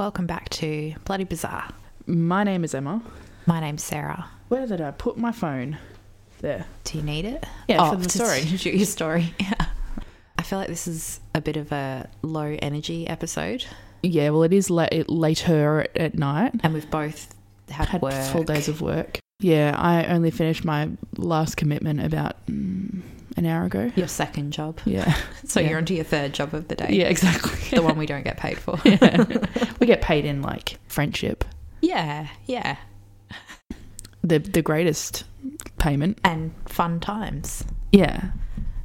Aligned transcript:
Welcome 0.00 0.24
back 0.26 0.48
to 0.48 0.94
Bloody 1.04 1.24
Bizarre. 1.24 1.68
My 2.06 2.42
name 2.42 2.64
is 2.64 2.74
Emma. 2.74 3.02
My 3.44 3.60
name's 3.60 3.84
Sarah. 3.84 4.30
Where 4.48 4.66
did 4.66 4.80
I 4.80 4.92
put 4.92 5.18
my 5.18 5.30
phone? 5.30 5.76
There. 6.40 6.64
Do 6.84 6.96
you 6.96 7.04
need 7.04 7.26
it? 7.26 7.44
Yeah, 7.68 7.90
for 7.90 7.96
the 7.96 8.08
to 8.08 8.18
story. 8.18 8.40
Shoot 8.56 8.72
your 8.76 8.86
story. 8.86 9.34
Yeah. 9.38 9.66
I 10.38 10.42
feel 10.42 10.58
like 10.58 10.68
this 10.68 10.88
is 10.88 11.20
a 11.34 11.42
bit 11.42 11.58
of 11.58 11.70
a 11.70 12.08
low 12.22 12.56
energy 12.62 13.06
episode, 13.08 13.66
Yeah, 14.02 14.30
well, 14.30 14.44
it 14.44 14.54
is 14.54 14.70
la- 14.70 14.88
later 15.06 15.86
at 15.94 16.14
night. 16.14 16.52
and 16.64 16.72
we've 16.72 16.90
both 16.90 17.34
had, 17.68 17.88
Had 17.88 18.00
work. 18.00 18.14
full 18.32 18.44
days 18.44 18.68
of 18.68 18.80
work. 18.80 19.18
Yeah, 19.38 19.74
I 19.76 20.06
only 20.06 20.30
finished 20.30 20.64
my 20.64 20.88
last 21.18 21.58
commitment 21.58 22.00
about 22.00 22.46
mm, 22.46 22.89
an 23.40 23.46
hour 23.46 23.64
ago. 23.64 23.90
your 23.96 24.06
second 24.08 24.52
job. 24.52 24.78
Yeah. 24.84 25.16
So 25.44 25.58
Yeah. 25.60 25.70
you're 25.70 25.78
onto 25.78 25.94
your 25.94 26.04
third 26.04 26.32
job 26.32 26.54
of 26.54 26.68
the 26.68 26.76
day. 26.76 26.88
Yeah, 26.90 27.08
exactly. 27.08 27.76
The 27.76 27.82
one 27.82 27.98
we 27.98 28.06
don't 28.06 28.22
get 28.22 28.36
paid 28.36 28.58
for. 28.58 28.78
yeah. 28.84 29.24
We 29.80 29.86
get 29.86 30.00
paid 30.02 30.24
in 30.24 30.42
like 30.42 30.78
friendship. 30.88 31.44
yeah, 31.80 32.28
yeah. 32.46 32.76
The 34.22 34.38
the 34.38 34.62
greatest 34.62 35.24
payment. 35.78 36.18
And 36.24 36.52
fun 36.68 37.00
times. 37.00 37.64
Yeah. 37.92 38.30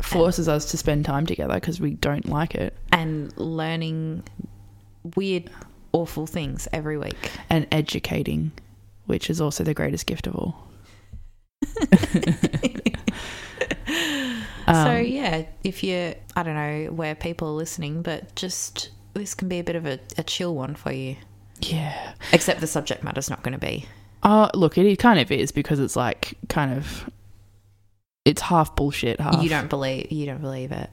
Forces 0.01 0.47
us 0.47 0.71
to 0.71 0.77
spend 0.77 1.03
time 1.05 1.25
together 1.25 1.53
because 1.55 1.79
we 1.81 1.91
don't 1.95 2.27
like 2.29 2.55
it. 2.55 2.73
And 2.91 3.35
learning 3.37 4.23
weird, 5.15 5.49
awful 5.91 6.25
things 6.25 6.67
every 6.71 6.97
week. 6.97 7.31
And 7.49 7.67
educating, 7.71 8.51
which 9.07 9.29
is 9.29 9.41
also 9.41 9.63
the 9.65 9.73
greatest 9.73 10.05
gift 10.05 10.25
of 10.27 10.35
all. 10.35 10.67
So 14.65 14.71
Um, 14.71 15.05
yeah, 15.05 15.45
if 15.63 15.83
you 15.83 16.15
I 16.35 16.43
don't 16.43 16.55
know 16.55 16.91
where 16.91 17.15
people 17.15 17.49
are 17.49 17.53
listening, 17.53 18.01
but 18.01 18.35
just 18.35 18.89
this 19.13 19.33
can 19.33 19.47
be 19.47 19.59
a 19.59 19.63
bit 19.63 19.75
of 19.75 19.85
a, 19.85 19.99
a 20.17 20.23
chill 20.23 20.55
one 20.55 20.75
for 20.75 20.91
you. 20.91 21.15
yeah. 21.61 22.13
Except 22.33 22.59
the 22.59 22.67
subject 22.67 23.03
matter's 23.03 23.29
not 23.29 23.43
going 23.43 23.53
to 23.53 23.59
be. 23.59 23.85
Uh, 24.23 24.49
look, 24.53 24.77
it 24.77 24.97
kind 24.99 25.19
of 25.19 25.31
is 25.31 25.51
because 25.51 25.79
it's 25.79 25.95
like 25.95 26.33
kind 26.49 26.73
of 26.73 27.09
it's 28.25 28.41
half 28.41 28.75
bullshit, 28.75 29.19
half. 29.19 29.41
You 29.43 29.49
don't 29.49 29.69
believe 29.69 30.11
you 30.11 30.25
don't 30.25 30.41
believe 30.41 30.71
it. 30.71 30.89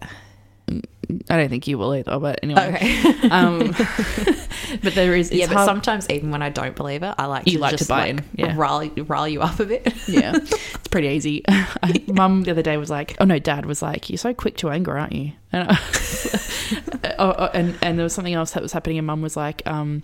I 1.28 1.36
don't 1.36 1.48
think 1.48 1.66
you 1.66 1.78
will 1.78 1.94
either, 1.94 2.18
but 2.18 2.40
anyway. 2.42 2.74
Okay. 2.74 3.18
Um, 3.32 3.58
but 4.82 4.94
there 4.94 5.14
is. 5.16 5.32
Yeah, 5.32 5.46
but 5.46 5.64
sometimes 5.64 6.08
even 6.10 6.30
when 6.30 6.42
I 6.42 6.50
don't 6.50 6.74
believe 6.74 7.02
it, 7.02 7.14
I 7.18 7.26
like 7.26 7.46
You 7.46 7.54
to 7.54 7.58
like 7.60 7.76
to 7.76 7.84
buy 7.86 8.00
like 8.00 8.10
in, 8.10 8.24
yeah. 8.34 8.54
rile, 8.56 8.88
rile 9.06 9.28
you 9.28 9.40
up 9.40 9.58
a 9.60 9.64
bit. 9.64 9.86
yeah, 10.08 10.32
it's 10.34 10.88
pretty 10.88 11.08
easy. 11.08 11.42
I, 11.48 12.02
Mum 12.08 12.42
the 12.42 12.50
other 12.50 12.62
day 12.62 12.76
was 12.76 12.90
like, 12.90 13.16
"Oh 13.20 13.24
no, 13.24 13.38
Dad 13.38 13.66
was 13.66 13.82
like, 13.82 14.10
you're 14.10 14.18
so 14.18 14.34
quick 14.34 14.56
to 14.58 14.70
anger, 14.70 14.98
aren't 14.98 15.12
you?" 15.12 15.32
And 15.52 15.68
I, 15.70 15.78
oh, 17.18 17.34
oh, 17.38 17.50
and 17.54 17.76
and 17.82 17.98
there 17.98 18.04
was 18.04 18.14
something 18.14 18.34
else 18.34 18.52
that 18.52 18.62
was 18.62 18.72
happening, 18.72 18.98
and 18.98 19.06
Mum 19.06 19.22
was 19.22 19.36
like, 19.36 19.62
um, 19.66 20.02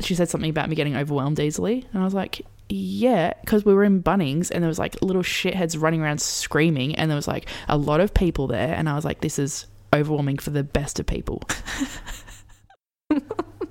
she 0.00 0.14
said 0.14 0.28
something 0.28 0.50
about 0.50 0.68
me 0.68 0.76
getting 0.76 0.96
overwhelmed 0.96 1.40
easily, 1.40 1.86
and 1.92 2.02
I 2.02 2.04
was 2.04 2.14
like. 2.14 2.42
Yeah, 2.74 3.34
because 3.42 3.66
we 3.66 3.74
were 3.74 3.84
in 3.84 4.02
Bunnings 4.02 4.50
and 4.50 4.62
there 4.62 4.68
was 4.68 4.78
like 4.78 5.02
little 5.02 5.22
shitheads 5.22 5.78
running 5.78 6.00
around 6.00 6.22
screaming, 6.22 6.94
and 6.94 7.10
there 7.10 7.16
was 7.16 7.28
like 7.28 7.46
a 7.68 7.76
lot 7.76 8.00
of 8.00 8.14
people 8.14 8.46
there, 8.46 8.74
and 8.74 8.88
I 8.88 8.94
was 8.94 9.04
like, 9.04 9.20
"This 9.20 9.38
is 9.38 9.66
overwhelming 9.94 10.38
for 10.38 10.50
the 10.50 10.62
best 10.64 10.98
of 11.00 11.06
people." 11.06 11.42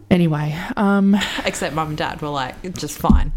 anyway, 0.10 0.58
um, 0.78 1.16
Except 1.46 1.74
mum 1.76 1.90
and 1.90 1.98
dad 1.98 2.22
were 2.22 2.30
like 2.30 2.74
just 2.76 2.98
fine. 2.98 3.32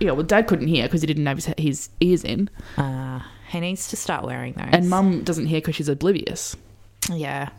yeah, 0.00 0.10
well, 0.12 0.22
Dad 0.24 0.46
couldn't 0.46 0.68
hear 0.68 0.84
because 0.84 1.00
he 1.00 1.06
didn't 1.06 1.26
have 1.26 1.38
his, 1.38 1.54
his 1.58 1.88
ears 2.00 2.24
in, 2.24 2.50
Uh, 2.76 3.20
he 3.48 3.60
needs 3.60 3.88
to 3.88 3.96
start 3.96 4.24
wearing 4.24 4.52
those. 4.54 4.68
and 4.72 4.90
Mum 4.90 5.22
doesn't 5.22 5.46
hear 5.46 5.58
because 5.60 5.76
she's 5.76 5.88
oblivious. 5.88 6.56
Yeah. 7.10 7.50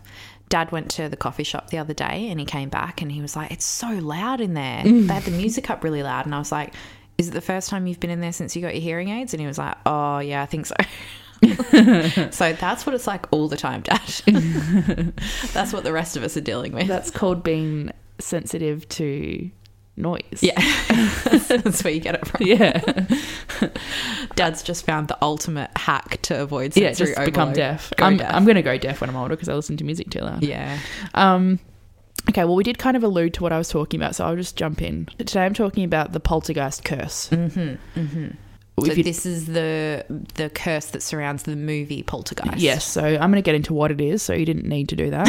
Dad 0.49 0.71
went 0.71 0.89
to 0.91 1.09
the 1.09 1.17
coffee 1.17 1.43
shop 1.43 1.69
the 1.71 1.77
other 1.77 1.93
day 1.93 2.29
and 2.29 2.39
he 2.39 2.45
came 2.45 2.69
back 2.69 3.01
and 3.01 3.11
he 3.11 3.21
was 3.21 3.35
like, 3.35 3.51
It's 3.51 3.65
so 3.65 3.87
loud 3.89 4.39
in 4.41 4.53
there. 4.53 4.83
Mm. 4.83 5.07
They 5.07 5.13
had 5.13 5.23
the 5.23 5.31
music 5.31 5.69
up 5.69 5.83
really 5.83 6.03
loud. 6.03 6.25
And 6.25 6.33
I 6.35 6.39
was 6.39 6.51
like, 6.53 6.73
Is 7.17 7.27
it 7.29 7.31
the 7.31 7.41
first 7.41 7.69
time 7.69 7.85
you've 7.87 7.99
been 7.99 8.09
in 8.09 8.21
there 8.21 8.31
since 8.31 8.55
you 8.55 8.61
got 8.61 8.73
your 8.73 8.81
hearing 8.81 9.09
aids? 9.09 9.33
And 9.33 9.41
he 9.41 9.47
was 9.47 9.57
like, 9.57 9.75
Oh, 9.85 10.19
yeah, 10.19 10.41
I 10.41 10.45
think 10.45 10.65
so. 10.67 10.75
so 12.31 12.53
that's 12.53 12.85
what 12.85 12.95
it's 12.95 13.07
like 13.07 13.25
all 13.31 13.47
the 13.47 13.57
time, 13.57 13.81
Dad. 13.81 14.01
that's 15.53 15.73
what 15.73 15.83
the 15.83 15.91
rest 15.93 16.17
of 16.17 16.23
us 16.23 16.35
are 16.37 16.41
dealing 16.41 16.73
with. 16.73 16.87
That's 16.87 17.11
called 17.11 17.43
being 17.43 17.91
sensitive 18.19 18.87
to 18.89 19.49
noise. 19.97 20.39
Yeah. 20.41 20.59
that's 21.25 21.83
where 21.83 21.93
you 21.93 21.99
get 21.99 22.15
it 22.15 22.27
from. 22.27 22.45
Yeah. 22.45 22.79
Dad's 24.35 24.63
just 24.63 24.85
found 24.85 25.07
the 25.07 25.17
ultimate 25.21 25.71
hack 25.75 26.19
to 26.23 26.41
avoid 26.41 26.75
yeah, 26.75 26.89
sensory 26.89 27.15
just 27.15 27.25
become 27.25 27.53
deaf. 27.53 27.91
Go 27.97 28.05
I'm. 28.05 28.21
I'm 28.21 28.45
going 28.45 28.55
to 28.55 28.61
go 28.61 28.77
deaf 28.77 29.01
when 29.01 29.09
I'm 29.09 29.15
older 29.15 29.35
because 29.35 29.49
I 29.49 29.53
listen 29.53 29.77
to 29.77 29.83
music 29.83 30.09
too 30.09 30.19
loud. 30.19 30.43
Yeah. 30.43 30.79
Um, 31.13 31.59
okay, 32.29 32.45
well, 32.45 32.55
we 32.55 32.63
did 32.63 32.77
kind 32.77 32.95
of 32.95 33.03
allude 33.03 33.33
to 33.35 33.43
what 33.43 33.51
I 33.51 33.57
was 33.57 33.69
talking 33.69 33.99
about, 33.99 34.15
so 34.15 34.25
I'll 34.25 34.35
just 34.35 34.55
jump 34.55 34.81
in. 34.81 35.07
Today 35.17 35.45
I'm 35.45 35.53
talking 35.53 35.83
about 35.83 36.13
the 36.13 36.19
poltergeist 36.19 36.83
curse. 36.83 37.29
Mm-hmm. 37.29 37.99
Mm-hmm. 37.99 38.27
You- 38.83 39.03
this 39.03 39.25
is 39.25 39.47
the 39.47 40.05
the 40.35 40.49
curse 40.49 40.87
that 40.87 41.01
surrounds 41.01 41.43
the 41.43 41.55
movie 41.55 42.03
Poltergeist. 42.03 42.57
Yes, 42.59 42.85
so 42.85 43.01
I'm 43.03 43.31
going 43.31 43.33
to 43.33 43.41
get 43.41 43.55
into 43.55 43.73
what 43.73 43.91
it 43.91 43.99
is, 43.99 44.21
so 44.21 44.33
you 44.33 44.45
didn't 44.45 44.65
need 44.67 44.89
to 44.89 44.95
do 44.95 45.09
that. 45.09 45.25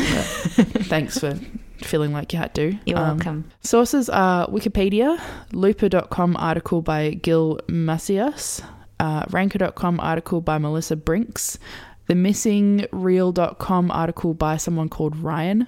But 0.56 0.66
thanks 0.86 1.18
for 1.18 1.38
feeling 1.78 2.12
like 2.12 2.32
you 2.34 2.38
had 2.38 2.54
to. 2.56 2.76
You're 2.84 2.98
Um, 2.98 3.16
welcome. 3.16 3.50
Sources 3.62 4.10
are 4.10 4.46
Wikipedia, 4.48 5.18
Looper.com 5.52 6.36
article 6.36 6.82
by 6.82 7.10
Gil 7.14 7.58
Macias, 7.68 8.60
uh, 9.00 9.24
Ranker.com 9.30 9.98
article 10.00 10.40
by 10.42 10.58
Melissa 10.58 10.96
Brinks, 10.96 11.58
the 12.06 12.14
MissingReal.com 12.14 13.90
article 13.90 14.34
by 14.34 14.56
someone 14.56 14.88
called 14.88 15.16
Ryan. 15.16 15.66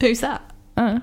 Who's 0.00 0.20
that? 0.20 0.52
Uh, 0.76 1.00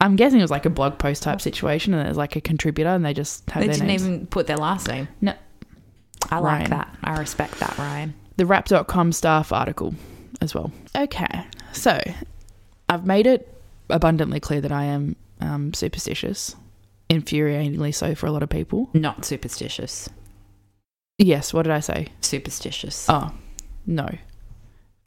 I'm 0.00 0.14
guessing 0.16 0.38
it 0.38 0.42
was 0.42 0.50
like 0.50 0.64
a 0.66 0.70
blog 0.70 0.98
post 0.98 1.22
type 1.24 1.40
situation, 1.40 1.92
and 1.94 2.06
there's 2.06 2.16
like 2.16 2.36
a 2.36 2.40
contributor, 2.40 2.90
and 2.90 3.04
they 3.04 3.14
just 3.14 3.48
have 3.50 3.60
They 3.62 3.66
their 3.66 3.74
didn't 3.74 3.88
names. 3.88 4.04
even 4.06 4.26
put 4.28 4.46
their 4.46 4.56
last 4.56 4.86
name. 4.88 5.08
No. 5.20 5.34
I 6.30 6.38
like 6.38 6.68
that. 6.70 6.96
I 7.02 7.18
respect 7.18 7.58
that, 7.60 7.76
Ryan. 7.78 8.14
the 8.36 8.46
Wrap.com 8.46 9.12
staff 9.12 9.52
article 9.52 9.94
as 10.40 10.54
well. 10.54 10.70
Okay, 10.96 11.44
so 11.72 12.00
I've 12.88 13.06
made 13.06 13.26
it 13.26 13.52
abundantly 13.90 14.38
clear 14.40 14.60
that 14.60 14.72
I 14.72 14.84
am 14.84 15.16
um, 15.40 15.72
superstitious, 15.74 16.54
infuriatingly 17.10 17.94
so 17.94 18.14
for 18.14 18.26
a 18.26 18.32
lot 18.32 18.42
of 18.42 18.48
people. 18.48 18.90
Not 18.94 19.24
superstitious. 19.24 20.08
Yes, 21.18 21.52
what 21.52 21.62
did 21.62 21.72
I 21.72 21.80
say? 21.80 22.08
Superstitious. 22.20 23.06
Oh, 23.08 23.32
no. 23.86 24.08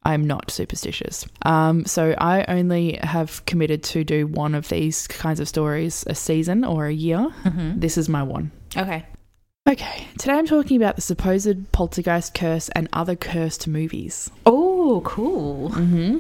I'm 0.03 0.25
not 0.25 0.50
superstitious. 0.50 1.25
Um, 1.44 1.85
so 1.85 2.16
I 2.17 2.44
only 2.47 2.94
have 3.03 3.45
committed 3.45 3.84
to 3.84 4.03
do 4.03 4.25
one 4.28 4.56
of 4.56 4.67
these 4.69 5.07
kinds 5.07 5.39
of 5.39 5.47
stories 5.47 6.03
a 6.07 6.16
season 6.16 6.63
or 6.63 6.88
a 6.88 6.94
year. 6.94 7.28
Mhm. 7.44 7.79
This 7.79 7.97
is 7.97 8.09
my 8.09 8.23
one. 8.23 8.51
Okay. 8.75 9.06
Okay, 9.69 10.07
today 10.17 10.34
I'm 10.34 10.47
talking 10.47 10.75
about 10.75 10.95
the 10.95 11.03
supposed 11.03 11.72
poltergeist 11.72 12.34
curse 12.34 12.67
and 12.69 12.89
other 12.94 13.16
cursed 13.16 13.67
movies. 13.67 14.31
Oh, 14.47 15.01
cool. 15.06 15.69
hmm 15.69 16.18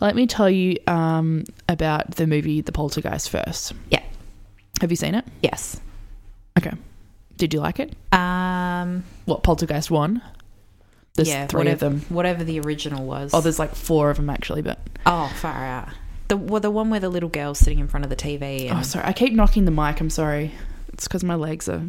Let 0.00 0.16
me 0.16 0.26
tell 0.26 0.50
you 0.50 0.78
um, 0.88 1.44
about 1.68 2.16
the 2.16 2.26
movie 2.26 2.62
The 2.62 2.72
Poltergeist 2.72 3.30
first. 3.30 3.74
Yeah. 3.92 4.02
Have 4.80 4.90
you 4.90 4.96
seen 4.96 5.14
it? 5.14 5.24
Yes. 5.40 5.80
Okay. 6.58 6.72
Did 7.36 7.54
you 7.54 7.60
like 7.60 7.78
it? 7.78 7.94
Um. 8.12 9.04
What, 9.26 9.44
Poltergeist 9.44 9.90
1? 9.92 10.20
There's 11.14 11.28
yeah. 11.28 11.46
three 11.46 11.58
whatever, 11.58 11.86
of 11.86 11.92
them. 11.92 12.00
Whatever 12.08 12.44
the 12.44 12.60
original 12.60 13.04
was. 13.06 13.32
Oh, 13.32 13.40
there's 13.40 13.58
like 13.58 13.74
four 13.74 14.10
of 14.10 14.16
them 14.16 14.28
actually, 14.30 14.62
but. 14.62 14.78
oh, 15.06 15.32
far 15.40 15.64
out. 15.64 15.88
The 16.28 16.36
well, 16.36 16.60
the 16.60 16.70
one 16.70 16.90
where 16.90 17.00
the 17.00 17.08
little 17.08 17.28
girl's 17.28 17.58
sitting 17.58 17.78
in 17.78 17.86
front 17.86 18.04
of 18.04 18.10
the 18.10 18.16
TV. 18.16 18.68
And, 18.70 18.78
Oh, 18.78 18.82
sorry. 18.82 19.04
I 19.06 19.12
keep 19.12 19.32
knocking 19.32 19.64
the 19.64 19.70
mic. 19.70 20.00
I'm 20.00 20.10
sorry. 20.10 20.52
It's 20.92 21.06
because 21.06 21.22
my 21.22 21.34
legs 21.34 21.68
are 21.68 21.82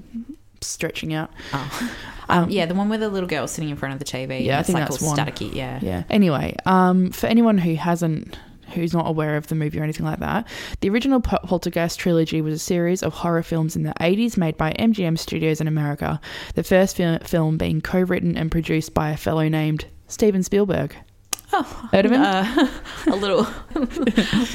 stretching 0.62 1.14
out. 1.14 1.32
Oh. 1.54 1.92
Um, 2.28 2.50
yeah, 2.50 2.66
the 2.66 2.74
one 2.74 2.90
where 2.90 2.98
the 2.98 3.08
little 3.08 3.30
girl's 3.30 3.52
sitting 3.52 3.70
in 3.70 3.76
front 3.78 3.94
of 3.94 4.00
the 4.00 4.06
TV. 4.06 4.44
Yeah, 4.44 4.58
I 4.58 4.60
it's 4.62 4.66
think 4.68 4.80
like 4.80 4.90
that's 4.90 5.00
all 5.04 5.10
one. 5.10 5.18
staticky. 5.20 5.54
Yeah. 5.54 5.78
Yeah. 5.80 6.04
Anyway, 6.10 6.56
um, 6.66 7.12
for 7.12 7.28
anyone 7.28 7.60
who 7.60 7.76
hasn't, 7.76 8.40
who's 8.74 8.94
not 8.94 9.08
aware 9.08 9.38
of 9.38 9.48
the 9.48 9.56
movie 9.56 9.80
or 9.80 9.84
anything 9.84 10.06
like 10.06 10.20
that, 10.20 10.48
the 10.82 10.90
original 10.90 11.22
Poltergeist 11.22 12.00
trilogy 12.00 12.42
was 12.42 12.54
a 12.54 12.60
series 12.60 13.04
of 13.04 13.14
horror 13.14 13.44
films 13.44 13.76
in 13.76 13.84
the 13.84 13.94
80s 14.02 14.38
made 14.38 14.58
by 14.58 14.74
MGM 14.74 15.18
Studios 15.18 15.62
in 15.62 15.68
America. 15.68 16.20
The 16.56 16.64
first 16.64 16.98
fi- 16.98 17.20
film 17.20 17.58
being 17.58 17.82
co-written 17.82 18.38
and 18.38 18.52
produced 18.52 18.94
by 18.94 19.12
a 19.12 19.18
fellow 19.18 19.48
named 19.48 19.86
Steven 20.08 20.44
Spielberg. 20.44 20.96
Oh, 21.54 21.90
Heard 21.92 22.06
of 22.06 22.12
him? 22.12 22.22
Uh, 22.22 22.70
a 23.08 23.16
little, 23.16 23.46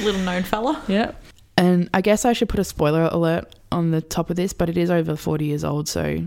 little 0.05 0.21
known 0.21 0.43
fella. 0.43 0.81
Yeah. 0.87 1.11
And 1.57 1.89
I 1.93 2.01
guess 2.01 2.25
I 2.25 2.33
should 2.33 2.49
put 2.49 2.59
a 2.59 2.63
spoiler 2.63 3.03
alert 3.11 3.53
on 3.71 3.91
the 3.91 4.01
top 4.01 4.29
of 4.29 4.35
this, 4.35 4.51
but 4.53 4.69
it 4.69 4.77
is 4.77 4.89
over 4.89 5.15
40 5.15 5.45
years 5.45 5.63
old, 5.63 5.87
so 5.87 6.23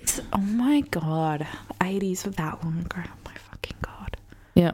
It's, 0.00 0.20
oh 0.32 0.38
my 0.38 0.80
god, 0.82 1.46
eighties 1.82 2.24
with 2.24 2.36
that 2.36 2.62
one. 2.64 2.86
Oh 2.96 3.02
my 3.24 3.34
fucking 3.50 3.76
god. 3.82 4.16
yeah. 4.54 4.72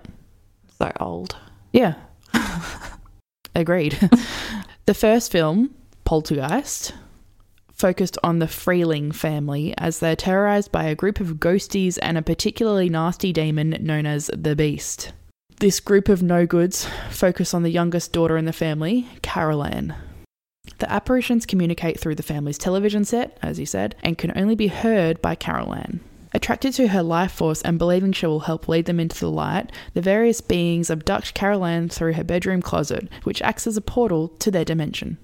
So 0.78 0.92
old. 1.00 1.36
Yeah. 1.72 1.94
Agreed. 3.54 3.98
the 4.86 4.94
first 4.94 5.30
film, 5.30 5.74
Poltergeist, 6.04 6.94
focused 7.72 8.16
on 8.22 8.38
the 8.38 8.46
Freeling 8.48 9.12
family 9.12 9.74
as 9.76 9.98
they're 9.98 10.16
terrorized 10.16 10.70
by 10.70 10.84
a 10.84 10.94
group 10.94 11.20
of 11.20 11.38
ghosties 11.38 11.98
and 12.00 12.16
a 12.16 12.22
particularly 12.22 12.88
nasty 12.88 13.32
demon 13.32 13.76
known 13.80 14.06
as 14.06 14.30
the 14.32 14.54
Beast. 14.54 15.12
This 15.58 15.80
group 15.80 16.08
of 16.08 16.22
no 16.22 16.46
goods 16.46 16.88
focus 17.10 17.54
on 17.54 17.62
the 17.62 17.70
youngest 17.70 18.12
daughter 18.12 18.36
in 18.36 18.44
the 18.44 18.52
family, 18.52 19.08
Carol. 19.22 19.64
The 20.78 20.92
apparitions 20.92 21.46
communicate 21.46 21.98
through 21.98 22.16
the 22.16 22.22
family's 22.22 22.58
television 22.58 23.04
set, 23.04 23.38
as 23.42 23.58
you 23.58 23.66
said, 23.66 23.96
and 24.02 24.18
can 24.18 24.32
only 24.36 24.54
be 24.54 24.68
heard 24.68 25.20
by 25.22 25.34
Carol. 25.34 25.76
Attracted 26.34 26.72
to 26.74 26.88
her 26.88 27.02
life 27.02 27.32
force 27.32 27.62
and 27.62 27.78
believing 27.78 28.12
she 28.12 28.26
will 28.26 28.40
help 28.40 28.68
lead 28.68 28.86
them 28.86 28.98
into 28.98 29.18
the 29.18 29.30
light, 29.30 29.70
the 29.94 30.00
various 30.00 30.40
beings 30.40 30.90
abduct 30.90 31.34
Carol 31.34 31.64
Ann 31.64 31.88
through 31.88 32.14
her 32.14 32.24
bedroom 32.24 32.62
closet, 32.62 33.08
which 33.24 33.42
acts 33.42 33.66
as 33.66 33.76
a 33.76 33.82
portal 33.82 34.28
to 34.38 34.50
their 34.50 34.64
dimension. 34.64 35.18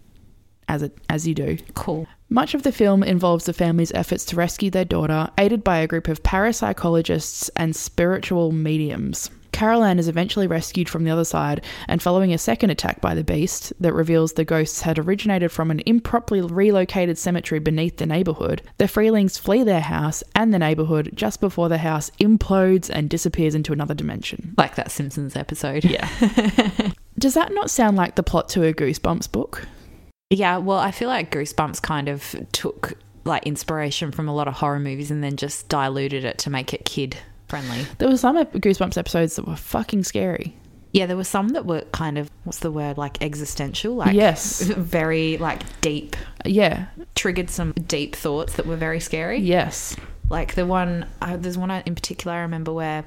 As 0.69 0.83
it 0.83 0.99
as 1.09 1.27
you 1.27 1.35
do. 1.35 1.57
Cool. 1.75 2.07
Much 2.29 2.55
of 2.55 2.63
the 2.63 2.73
film 2.73 3.03
involves 3.03 3.47
the 3.47 3.55
family's 3.55 3.93
efforts 3.93 4.27
to 4.27 4.37
rescue 4.37 4.71
their 4.71 4.85
daughter, 4.85 5.31
aided 5.39 5.65
by 5.65 5.79
a 5.79 5.87
group 5.87 6.09
of 6.09 6.23
parapsychologists 6.23 7.49
and 7.57 7.75
spiritual 7.75 8.53
mediums. 8.53 9.31
Carol 9.53 9.85
Ann 9.85 9.99
is 9.99 10.09
eventually 10.09 10.47
rescued 10.47 10.89
from 10.89 11.05
the 11.05 11.11
other 11.11 11.25
side, 11.25 11.65
and 11.89 12.03
following 12.03 12.33
a 12.33 12.39
second 12.39 12.71
attack 12.71 13.01
by 13.01 13.15
the 13.15 13.25
beast 13.25 13.73
that 13.81 13.93
reveals 13.93 14.33
the 14.33 14.45
ghosts 14.45 14.83
had 14.83 14.99
originated 14.99 15.51
from 15.51 15.71
an 15.71 15.83
improperly 15.87 16.41
relocated 16.41 17.19
cemetery 17.19 17.59
beneath 17.59 17.97
the 17.97 18.07
neighborhood, 18.07 18.63
the 18.79 18.85
Freelings 18.85 19.39
flee 19.39 19.63
their 19.63 19.81
house 19.81 20.23
and 20.35 20.53
the 20.53 20.59
neighborhood 20.59 21.11
just 21.15 21.41
before 21.41 21.69
the 21.69 21.79
house 21.79 22.11
implodes 22.21 22.91
and 22.91 23.11
disappears 23.11 23.55
into 23.55 23.73
another 23.73 23.95
dimension. 23.95 24.55
Like 24.57 24.75
that 24.77 24.91
Simpsons 24.91 25.37
episode. 25.37 25.85
Yeah. 25.85 26.09
Does 27.19 27.35
that 27.35 27.53
not 27.53 27.71
sound 27.71 27.97
like 27.97 28.15
the 28.15 28.23
plot 28.23 28.49
to 28.51 28.65
a 28.65 28.73
Goosebumps 28.73 29.33
book? 29.33 29.67
Yeah, 30.31 30.59
well, 30.59 30.79
I 30.79 30.91
feel 30.91 31.09
like 31.09 31.33
Goosebumps 31.33 31.83
kind 31.83 32.09
of 32.09 32.35
took 32.53 32.95
like 33.25 33.47
inspiration 33.47 34.11
from 34.13 34.29
a 34.29 34.35
lot 34.35 34.49
of 34.49 34.55
horror 34.55 34.81
movies 34.81 35.11
and 35.11 35.23
then 35.23 35.37
just 35.37 35.69
diluted 35.69 36.25
it 36.25 36.39
to 36.39 36.51
make 36.51 36.73
it 36.73 36.85
kid 36.85 37.17
friendly. 37.49 37.87
There 37.99 38.09
were 38.09 38.17
some 38.17 38.37
Goosebumps 38.37 38.97
episodes 38.99 39.37
that 39.37 39.47
were 39.47 39.57
fucking 39.57 40.05
scary. 40.05 40.57
Yeah, 40.93 41.07
there 41.07 41.17
were 41.17 41.25
some 41.25 41.51
that 41.51 41.67
were 41.67 41.83
kind 41.93 42.17
of 42.19 42.31
what's 42.45 42.61
the 42.61 42.71
word 42.71 42.97
like 42.97 43.23
existential, 43.23 43.95
like 43.95 44.15
Yes. 44.15 44.61
very 44.63 45.37
like 45.39 45.63
deep, 45.81 46.17
Yeah. 46.45 46.87
triggered 47.15 47.51
some 47.51 47.73
deep 47.73 48.17
thoughts 48.17 48.55
that 48.55 48.67
were 48.67 48.77
very 48.77 49.01
scary. 49.01 49.39
Yes. 49.39 49.97
Like 50.31 50.55
the 50.55 50.65
one, 50.67 51.07
uh, 51.23 51.37
there's 51.37 51.59
one 51.59 51.71
in 51.71 51.95
particular 51.95 52.37
I 52.37 52.41
remember 52.41 52.73
where 52.73 53.05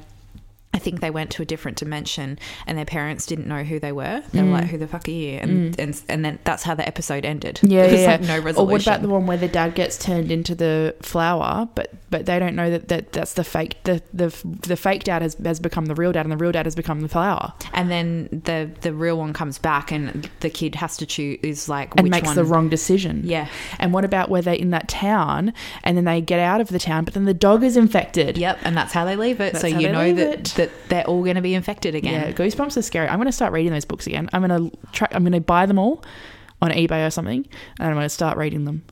I 0.73 0.79
think 0.79 1.01
they 1.01 1.09
went 1.09 1.31
to 1.31 1.41
a 1.41 1.45
different 1.45 1.77
dimension 1.77 2.39
and 2.65 2.77
their 2.77 2.85
parents 2.85 3.25
didn't 3.25 3.45
know 3.47 3.63
who 3.63 3.77
they 3.79 3.91
were. 3.91 4.23
They 4.31 4.41
were 4.41 4.47
Mm. 4.47 4.53
like, 4.53 4.67
"Who 4.69 4.77
the 4.77 4.87
fuck 4.87 5.07
are 5.07 5.11
you?" 5.11 5.37
And 5.37 5.77
and 5.79 6.01
and 6.07 6.23
then 6.23 6.39
that's 6.45 6.63
how 6.63 6.75
the 6.75 6.87
episode 6.87 7.25
ended. 7.25 7.59
Yeah, 7.61 7.91
was, 7.91 7.99
yeah. 8.01 8.07
like, 8.11 8.21
no 8.21 8.37
Or 8.37 8.41
resolution. 8.41 8.71
what 8.71 8.81
about 8.87 9.01
the 9.01 9.09
one 9.09 9.27
where 9.27 9.37
the 9.37 9.49
dad 9.49 9.75
gets 9.75 9.97
turned 9.97 10.31
into 10.31 10.55
the 10.55 10.95
flower, 11.01 11.67
but 11.75 11.91
but 12.09 12.25
they 12.25 12.39
don't 12.39 12.55
know 12.55 12.69
that, 12.69 12.87
that 12.87 13.11
that's 13.11 13.33
the 13.33 13.43
fake 13.43 13.77
the, 13.83 14.01
the 14.13 14.33
the 14.61 14.75
fake 14.77 15.03
dad 15.03 15.21
has, 15.21 15.35
has 15.43 15.59
become 15.59 15.85
the 15.87 15.95
real 15.95 16.11
dad 16.11 16.25
and 16.25 16.31
the 16.31 16.37
real 16.37 16.51
dad 16.51 16.65
has 16.65 16.75
become 16.75 16.99
the 17.01 17.07
flower 17.07 17.53
and 17.73 17.89
then 17.89 18.27
the 18.43 18.69
the 18.81 18.93
real 18.93 19.17
one 19.17 19.31
comes 19.33 19.57
back 19.57 19.91
and 19.91 20.29
the 20.41 20.49
kid 20.49 20.75
has 20.75 20.97
to 20.97 21.05
choose 21.05 21.39
is 21.41 21.69
like 21.69 21.93
and 21.95 22.03
which 22.03 22.11
makes 22.11 22.27
one. 22.27 22.35
the 22.35 22.43
wrong 22.43 22.67
decision. 22.69 23.21
Yeah. 23.23 23.47
And 23.79 23.93
what 23.93 24.03
about 24.05 24.29
where 24.29 24.41
they're 24.41 24.53
in 24.55 24.71
that 24.71 24.87
town 24.89 25.53
and 25.83 25.95
then 25.97 26.03
they 26.05 26.19
get 26.21 26.39
out 26.39 26.59
of 26.61 26.67
the 26.69 26.79
town, 26.79 27.05
but 27.05 27.13
then 27.13 27.25
the 27.25 27.33
dog 27.33 27.63
is 27.63 27.75
infected? 27.77 28.37
Yep, 28.37 28.59
and 28.63 28.75
that's 28.75 28.93
how 28.93 29.05
they 29.05 29.15
leave 29.15 29.39
it. 29.41 29.53
That's 29.53 29.61
so 29.61 29.67
you 29.67 29.89
know 29.91 30.11
that. 30.13 30.53
That 30.65 30.89
they're 30.89 31.03
all 31.05 31.23
going 31.23 31.35
to 31.35 31.41
be 31.41 31.53
infected 31.53 31.95
again. 31.95 32.27
Yeah. 32.27 32.31
Goosebumps 32.33 32.77
are 32.77 32.81
scary. 32.81 33.07
I'm 33.07 33.17
going 33.17 33.25
to 33.27 33.31
start 33.31 33.53
reading 33.53 33.71
those 33.71 33.85
books 33.85 34.07
again. 34.07 34.29
I'm 34.33 34.45
going 34.45 34.71
to 34.71 34.77
try. 34.91 35.07
I'm 35.11 35.23
going 35.23 35.33
to 35.33 35.41
buy 35.41 35.65
them 35.65 35.79
all 35.79 36.03
on 36.61 36.71
eBay 36.71 37.05
or 37.05 37.09
something, 37.09 37.45
and 37.79 37.87
I'm 37.87 37.93
going 37.95 38.05
to 38.05 38.09
start 38.09 38.37
reading 38.37 38.65
them. 38.65 38.83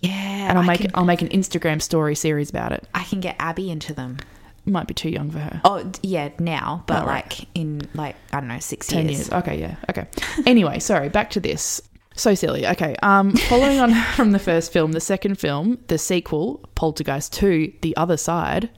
Yeah, 0.00 0.10
And 0.48 0.56
I'll 0.58 0.64
I 0.64 0.66
make 0.66 0.80
can, 0.80 0.90
I'll 0.94 1.04
make 1.04 1.20
an 1.22 1.28
Instagram 1.28 1.82
story 1.82 2.14
series 2.14 2.48
about 2.48 2.72
it. 2.72 2.88
I 2.94 3.04
can 3.04 3.20
get 3.20 3.36
Abby 3.38 3.70
into 3.70 3.92
them. 3.92 4.16
Might 4.64 4.86
be 4.86 4.94
too 4.94 5.10
young 5.10 5.30
for 5.30 5.38
her. 5.40 5.60
Oh 5.64 5.90
yeah, 6.02 6.30
now, 6.38 6.84
but 6.86 7.02
Oh, 7.02 7.06
right. 7.06 7.24
like 7.24 7.48
in 7.54 7.82
like 7.94 8.16
I 8.32 8.40
don't 8.40 8.48
know 8.48 8.58
six 8.60 8.86
Ten 8.86 9.06
years. 9.08 9.28
years. 9.28 9.32
Okay, 9.32 9.58
yeah. 9.60 9.76
Okay. 9.90 10.06
Anyway, 10.46 10.78
sorry. 10.78 11.08
Back 11.08 11.30
to 11.30 11.40
this. 11.40 11.82
So 12.14 12.34
silly. 12.34 12.66
Okay. 12.66 12.94
Um, 13.02 13.32
following 13.32 13.78
on 13.78 13.94
from 14.16 14.32
the 14.32 14.38
first 14.38 14.72
film, 14.72 14.92
the 14.92 15.00
second 15.00 15.36
film, 15.38 15.78
the 15.88 15.98
sequel, 15.98 16.60
Poltergeist 16.74 17.32
Two: 17.32 17.72
The 17.82 17.96
Other 17.96 18.16
Side, 18.16 18.68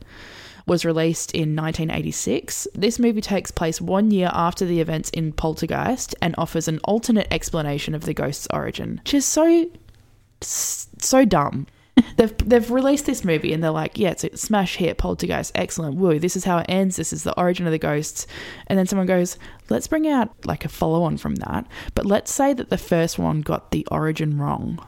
was 0.67 0.85
released 0.85 1.33
in 1.33 1.57
1986. 1.57 2.69
This 2.75 2.99
movie 2.99 3.21
takes 3.21 3.51
place 3.51 3.81
one 3.81 4.11
year 4.11 4.31
after 4.33 4.65
the 4.65 4.81
events 4.81 5.11
in 5.11 5.33
Poltergeist 5.33 6.15
and 6.23 6.35
offers 6.39 6.69
an 6.69 6.79
alternate 6.85 7.29
explanation 7.31 7.95
of 7.95 8.05
the 8.05 8.15
ghost's 8.15 8.49
origin, 8.53 9.01
which 9.05 9.15
is 9.15 9.25
so 9.25 9.71
so 10.41 11.25
dumb. 11.25 11.67
They've 12.17 12.37
they've 12.39 12.71
released 12.71 13.05
this 13.05 13.23
movie 13.23 13.53
and 13.53 13.63
they're 13.63 13.71
like, 13.71 13.99
yeah, 13.99 14.11
it's 14.11 14.25
a 14.25 14.37
smash 14.37 14.77
hit, 14.77 14.97
Poltergeist, 14.97 15.53
excellent, 15.55 15.97
woo. 15.97 16.19
This 16.19 16.37
is 16.37 16.45
how 16.45 16.59
it 16.59 16.67
ends. 16.69 16.97
This 16.97 17.13
is 17.13 17.23
the 17.23 17.39
origin 17.39 17.67
of 17.67 17.73
the 17.73 17.79
ghosts. 17.79 18.27
And 18.67 18.79
then 18.79 18.87
someone 18.87 19.07
goes, 19.07 19.37
let's 19.69 19.87
bring 19.87 20.09
out 20.09 20.31
like 20.47 20.65
a 20.65 20.71
follow 20.71 21.03
on 21.03 21.19
from 21.19 21.35
that. 21.37 21.67
But 21.95 22.07
let's 22.07 22.33
say 22.33 22.55
that 22.55 22.71
the 22.71 22.79
first 22.79 23.19
one 23.19 23.43
got 23.43 23.73
the 23.73 23.87
origin 23.91 24.39
wrong. 24.39 24.79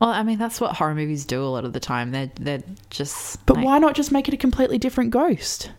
Well, 0.00 0.10
I 0.10 0.22
mean 0.22 0.38
that's 0.38 0.60
what 0.60 0.76
horror 0.76 0.94
movies 0.94 1.24
do 1.24 1.42
a 1.42 1.46
lot 1.46 1.64
of 1.64 1.72
the 1.72 1.80
time. 1.80 2.12
They're 2.12 2.30
they're 2.40 2.62
just. 2.90 3.44
But 3.46 3.56
like- 3.56 3.64
why 3.66 3.78
not 3.78 3.94
just 3.94 4.12
make 4.12 4.28
it 4.28 4.34
a 4.34 4.38
completely 4.38 4.78
different 4.78 5.10
ghost? 5.10 5.70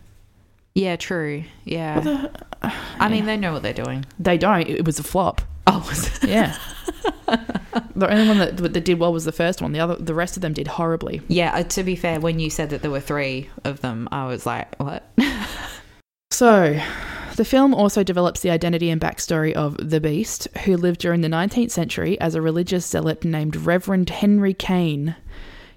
Yeah, 0.74 0.96
true. 0.96 1.44
Yeah. 1.64 2.28
I 2.62 3.08
mean 3.08 3.24
they 3.26 3.36
know 3.36 3.52
what 3.52 3.62
they're 3.62 3.72
doing. 3.72 4.04
They 4.18 4.38
don't. 4.38 4.68
It 4.68 4.84
was 4.84 4.98
a 4.98 5.02
flop. 5.02 5.40
Oh? 5.66 5.88
Yeah. 6.26 6.56
the 7.96 8.10
only 8.10 8.28
one 8.28 8.38
that, 8.38 8.56
that 8.58 8.84
did 8.84 8.98
well 8.98 9.12
was 9.12 9.24
the 9.24 9.32
first 9.32 9.62
one. 9.62 9.72
The 9.72 9.80
other, 9.80 9.96
the 9.96 10.14
rest 10.14 10.36
of 10.36 10.42
them 10.42 10.52
did 10.52 10.66
horribly. 10.68 11.22
yeah. 11.28 11.54
uh, 11.54 11.62
To 11.64 11.82
be 11.82 11.96
fair, 11.96 12.20
when 12.20 12.38
you 12.38 12.50
said 12.50 12.70
that 12.70 12.82
there 12.82 12.90
were 12.90 13.00
three 13.00 13.48
of 13.64 13.80
them, 13.80 14.08
I 14.12 14.26
was 14.26 14.46
like, 14.46 14.74
what? 14.78 15.08
So, 16.40 16.80
the 17.36 17.44
film 17.44 17.74
also 17.74 18.02
develops 18.02 18.40
the 18.40 18.48
identity 18.48 18.88
and 18.88 18.98
backstory 18.98 19.52
of 19.52 19.76
the 19.76 20.00
Beast, 20.00 20.48
who 20.64 20.74
lived 20.78 20.98
during 20.98 21.20
the 21.20 21.28
19th 21.28 21.70
century 21.70 22.18
as 22.18 22.34
a 22.34 22.40
religious 22.40 22.86
zealot 22.86 23.26
named 23.26 23.56
Reverend 23.56 24.08
Henry 24.08 24.54
Kane. 24.54 25.16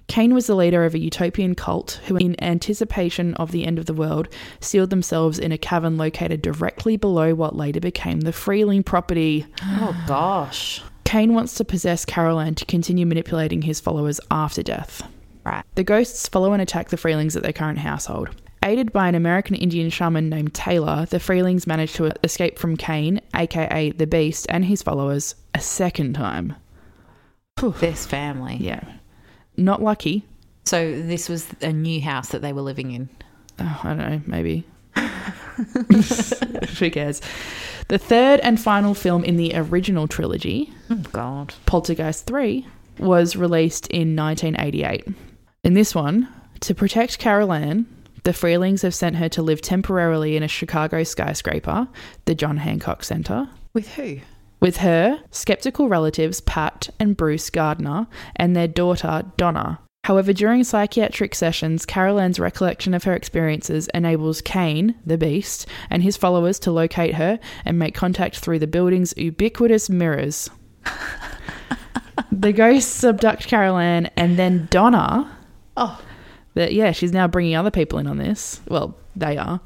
Kane 0.06 0.32
was 0.32 0.46
the 0.46 0.56
leader 0.56 0.86
of 0.86 0.94
a 0.94 0.98
utopian 0.98 1.54
cult 1.54 2.00
who, 2.06 2.16
in 2.16 2.42
anticipation 2.42 3.34
of 3.34 3.52
the 3.52 3.66
end 3.66 3.78
of 3.78 3.84
the 3.84 3.92
world, 3.92 4.26
sealed 4.58 4.88
themselves 4.88 5.38
in 5.38 5.52
a 5.52 5.58
cavern 5.58 5.98
located 5.98 6.40
directly 6.40 6.96
below 6.96 7.34
what 7.34 7.54
later 7.54 7.80
became 7.80 8.22
the 8.22 8.32
Freeling 8.32 8.82
property. 8.82 9.44
Oh 9.62 9.94
gosh. 10.08 10.82
Kane 11.04 11.34
wants 11.34 11.52
to 11.56 11.64
possess 11.66 12.06
Carol 12.06 12.40
Ann 12.40 12.54
to 12.54 12.64
continue 12.64 13.04
manipulating 13.04 13.60
his 13.60 13.80
followers 13.80 14.18
after 14.30 14.62
death. 14.62 15.06
Right. 15.44 15.62
The 15.74 15.84
ghosts 15.84 16.26
follow 16.26 16.54
and 16.54 16.62
attack 16.62 16.88
the 16.88 16.96
Freelings 16.96 17.36
at 17.36 17.42
their 17.42 17.52
current 17.52 17.80
household. 17.80 18.34
Aided 18.64 18.92
by 18.94 19.08
an 19.08 19.14
American 19.14 19.56
Indian 19.56 19.90
shaman 19.90 20.30
named 20.30 20.54
Taylor, 20.54 21.06
the 21.10 21.18
Freelings 21.18 21.66
manage 21.66 21.92
to 21.94 22.10
escape 22.24 22.58
from 22.58 22.78
Kane, 22.78 23.20
aka 23.34 23.90
the 23.90 24.06
Beast, 24.06 24.46
and 24.48 24.64
his 24.64 24.82
followers 24.82 25.34
a 25.52 25.60
second 25.60 26.14
time. 26.14 26.56
This 27.80 28.06
family. 28.06 28.56
Yeah. 28.58 28.82
Not 29.58 29.82
lucky. 29.82 30.24
So 30.64 30.92
this 31.02 31.28
was 31.28 31.46
a 31.60 31.72
new 31.74 32.00
house 32.00 32.30
that 32.30 32.40
they 32.40 32.54
were 32.54 32.62
living 32.62 32.92
in. 32.92 33.10
Oh, 33.58 33.80
I 33.84 33.88
don't 33.94 33.98
know, 33.98 34.20
maybe. 34.26 34.66
Who 36.78 36.90
cares? 36.90 37.20
The 37.88 37.98
third 37.98 38.40
and 38.40 38.58
final 38.58 38.94
film 38.94 39.24
in 39.24 39.36
the 39.36 39.52
original 39.54 40.08
trilogy, 40.08 40.72
Oh 40.90 41.02
God. 41.12 41.52
Poltergeist 41.66 42.26
3, 42.26 42.66
was 42.98 43.36
released 43.36 43.86
in 43.88 44.16
1988. 44.16 45.06
In 45.64 45.74
this 45.74 45.94
one, 45.94 46.28
to 46.60 46.74
protect 46.74 47.18
Carol 47.18 47.52
Ann, 47.52 47.86
the 48.24 48.32
Freelings 48.32 48.82
have 48.82 48.94
sent 48.94 49.16
her 49.16 49.28
to 49.30 49.42
live 49.42 49.60
temporarily 49.60 50.36
in 50.36 50.42
a 50.42 50.48
Chicago 50.48 51.04
skyscraper, 51.04 51.88
the 52.24 52.34
John 52.34 52.56
Hancock 52.58 53.04
Center, 53.04 53.48
With 53.72 53.94
who? 53.94 54.20
with 54.60 54.78
her 54.78 55.22
skeptical 55.30 55.88
relatives 55.88 56.40
Pat 56.40 56.88
and 56.98 57.16
Bruce 57.16 57.50
Gardner 57.50 58.06
and 58.36 58.56
their 58.56 58.68
daughter 58.68 59.24
Donna. 59.36 59.78
However, 60.04 60.32
during 60.32 60.64
psychiatric 60.64 61.34
sessions, 61.34 61.86
Carol 61.86 62.18
Ann's 62.20 62.38
recollection 62.38 62.92
of 62.94 63.04
her 63.04 63.14
experiences 63.14 63.88
enables 63.94 64.42
Kane, 64.42 64.94
the 65.04 65.16
beast, 65.18 65.66
and 65.88 66.02
his 66.02 66.16
followers 66.16 66.58
to 66.60 66.70
locate 66.70 67.14
her 67.14 67.38
and 67.64 67.78
make 67.78 67.94
contact 67.94 68.38
through 68.38 68.58
the 68.58 68.66
building's 68.66 69.14
ubiquitous 69.16 69.88
mirrors. 69.88 70.50
the 72.32 72.52
ghosts 72.52 73.02
abduct 73.02 73.46
Carol 73.46 73.78
Ann 73.78 74.06
and 74.16 74.38
then 74.38 74.66
Donna. 74.70 75.38
Oh. 75.76 76.00
But 76.54 76.72
yeah, 76.72 76.92
she's 76.92 77.12
now 77.12 77.26
bringing 77.28 77.56
other 77.56 77.70
people 77.70 77.98
in 77.98 78.06
on 78.06 78.18
this. 78.18 78.60
Well, 78.68 78.96
they 79.16 79.36
are. 79.36 79.60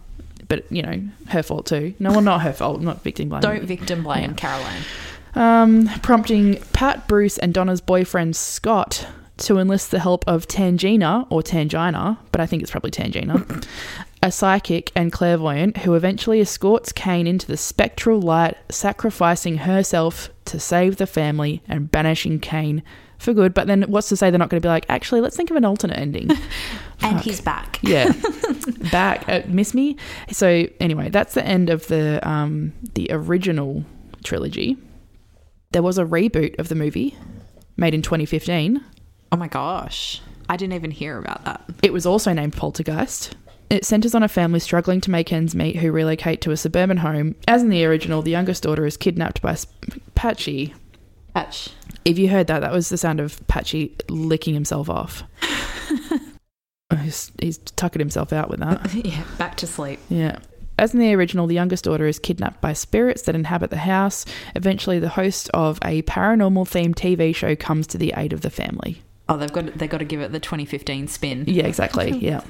But, 0.48 0.70
you 0.72 0.82
know, 0.82 1.02
her 1.28 1.42
fault 1.42 1.66
too. 1.66 1.94
No, 1.98 2.10
well, 2.10 2.22
not 2.22 2.40
her 2.42 2.52
fault, 2.54 2.80
not 2.80 3.02
victim 3.02 3.28
blaming. 3.28 3.42
Don't 3.42 3.64
victim 3.66 4.02
blame 4.02 4.30
Yeah. 4.30 4.36
Carol 4.36 4.64
Ann. 4.64 4.82
Um, 5.34 5.88
prompting 6.00 6.58
Pat, 6.72 7.06
Bruce, 7.06 7.36
and 7.38 7.52
Donna's 7.52 7.82
boyfriend 7.82 8.34
Scott 8.34 9.06
to 9.38 9.58
enlist 9.58 9.90
the 9.90 10.00
help 10.00 10.24
of 10.26 10.48
Tangina 10.48 11.26
or 11.30 11.42
Tangina, 11.42 12.16
but 12.32 12.40
I 12.40 12.46
think 12.46 12.62
it's 12.62 12.70
probably 12.72 12.90
Tangina, 12.90 13.64
a 14.22 14.32
psychic 14.32 14.90
and 14.96 15.12
clairvoyant 15.12 15.78
who 15.78 15.94
eventually 15.94 16.40
escorts 16.40 16.90
Kane 16.92 17.26
into 17.26 17.46
the 17.46 17.56
spectral 17.56 18.20
light, 18.20 18.56
sacrificing 18.70 19.58
herself 19.58 20.30
to 20.46 20.58
save 20.58 20.96
the 20.96 21.06
family 21.06 21.62
and 21.68 21.90
banishing 21.90 22.40
Kane 22.40 22.82
for 23.18 23.32
good. 23.34 23.52
But 23.54 23.66
then 23.66 23.82
what's 23.82 24.08
to 24.10 24.16
say 24.16 24.30
they're 24.30 24.38
not 24.38 24.48
going 24.50 24.60
to 24.60 24.66
be 24.66 24.70
like, 24.70 24.86
actually, 24.88 25.20
let's 25.20 25.36
think 25.36 25.50
of 25.50 25.56
an 25.56 25.64
alternate 25.64 25.98
ending? 25.98 26.30
And 27.00 27.20
he's 27.20 27.40
back. 27.40 27.78
yeah 27.82 28.12
back 28.90 29.28
uh, 29.28 29.42
miss 29.46 29.72
me 29.72 29.96
so 30.32 30.66
anyway 30.80 31.08
that's 31.10 31.32
the 31.34 31.46
end 31.46 31.70
of 31.70 31.86
the 31.86 32.18
um 32.28 32.72
the 32.94 33.06
original 33.12 33.84
trilogy 34.24 34.76
there 35.70 35.80
was 35.82 35.96
a 35.96 36.04
reboot 36.04 36.58
of 36.58 36.68
the 36.68 36.74
movie 36.74 37.16
made 37.76 37.94
in 37.94 38.02
2015 38.02 38.84
Oh 39.30 39.36
my 39.36 39.46
gosh. 39.46 40.20
I 40.48 40.56
didn't 40.56 40.72
even 40.72 40.90
hear 40.90 41.18
about 41.18 41.44
that. 41.44 41.62
it 41.84 41.92
was 41.92 42.04
also 42.04 42.32
named 42.32 42.54
poltergeist 42.54 43.36
it 43.70 43.84
centers 43.84 44.12
on 44.16 44.24
a 44.24 44.28
family 44.28 44.58
struggling 44.58 45.00
to 45.02 45.10
make 45.12 45.32
ends 45.32 45.54
meet 45.54 45.76
who 45.76 45.92
relocate 45.92 46.40
to 46.40 46.50
a 46.50 46.56
suburban 46.56 46.96
home 46.96 47.36
as 47.46 47.62
in 47.62 47.68
the 47.68 47.84
original 47.84 48.22
the 48.22 48.32
youngest 48.32 48.64
daughter 48.64 48.84
is 48.84 48.96
kidnapped 48.96 49.40
by 49.40 49.54
Sp- 49.54 50.02
patchy 50.16 50.74
Patch. 51.32 51.68
If 52.08 52.18
you 52.18 52.28
heard 52.28 52.46
that 52.46 52.60
that 52.60 52.72
was 52.72 52.88
the 52.88 52.96
sound 52.96 53.20
of 53.20 53.46
patchy 53.46 53.94
licking 54.08 54.54
himself 54.54 54.88
off 54.88 55.22
he's, 57.02 57.32
he's 57.40 57.58
tucking 57.58 58.00
himself 58.00 58.32
out 58.32 58.48
with 58.48 58.60
that 58.60 58.94
yeah, 59.04 59.24
back 59.36 59.56
to 59.56 59.66
sleep. 59.66 60.00
Yeah. 60.08 60.38
As 60.78 60.94
in 60.94 61.00
the 61.00 61.12
original, 61.14 61.48
the 61.48 61.54
youngest 61.54 61.84
daughter 61.84 62.06
is 62.06 62.20
kidnapped 62.20 62.60
by 62.60 62.72
spirits 62.72 63.22
that 63.22 63.34
inhabit 63.34 63.70
the 63.70 63.78
house. 63.78 64.24
Eventually, 64.54 65.00
the 65.00 65.08
host 65.08 65.50
of 65.52 65.78
a 65.84 66.02
paranormal 66.02 66.68
themed 66.68 66.94
TV 66.94 67.34
show 67.34 67.56
comes 67.56 67.86
to 67.88 67.98
the 67.98 68.14
aid 68.16 68.32
of 68.32 68.42
the 68.42 68.50
family. 68.50 69.02
Oh, 69.28 69.36
they've 69.36 69.52
got 69.52 69.76
they've 69.76 69.90
got 69.90 69.98
to 69.98 70.04
give 70.04 70.20
it 70.20 70.30
the 70.30 70.40
2015 70.40 71.08
spin. 71.08 71.44
Yeah, 71.46 71.66
exactly. 71.66 72.12
Yeah. 72.18 72.42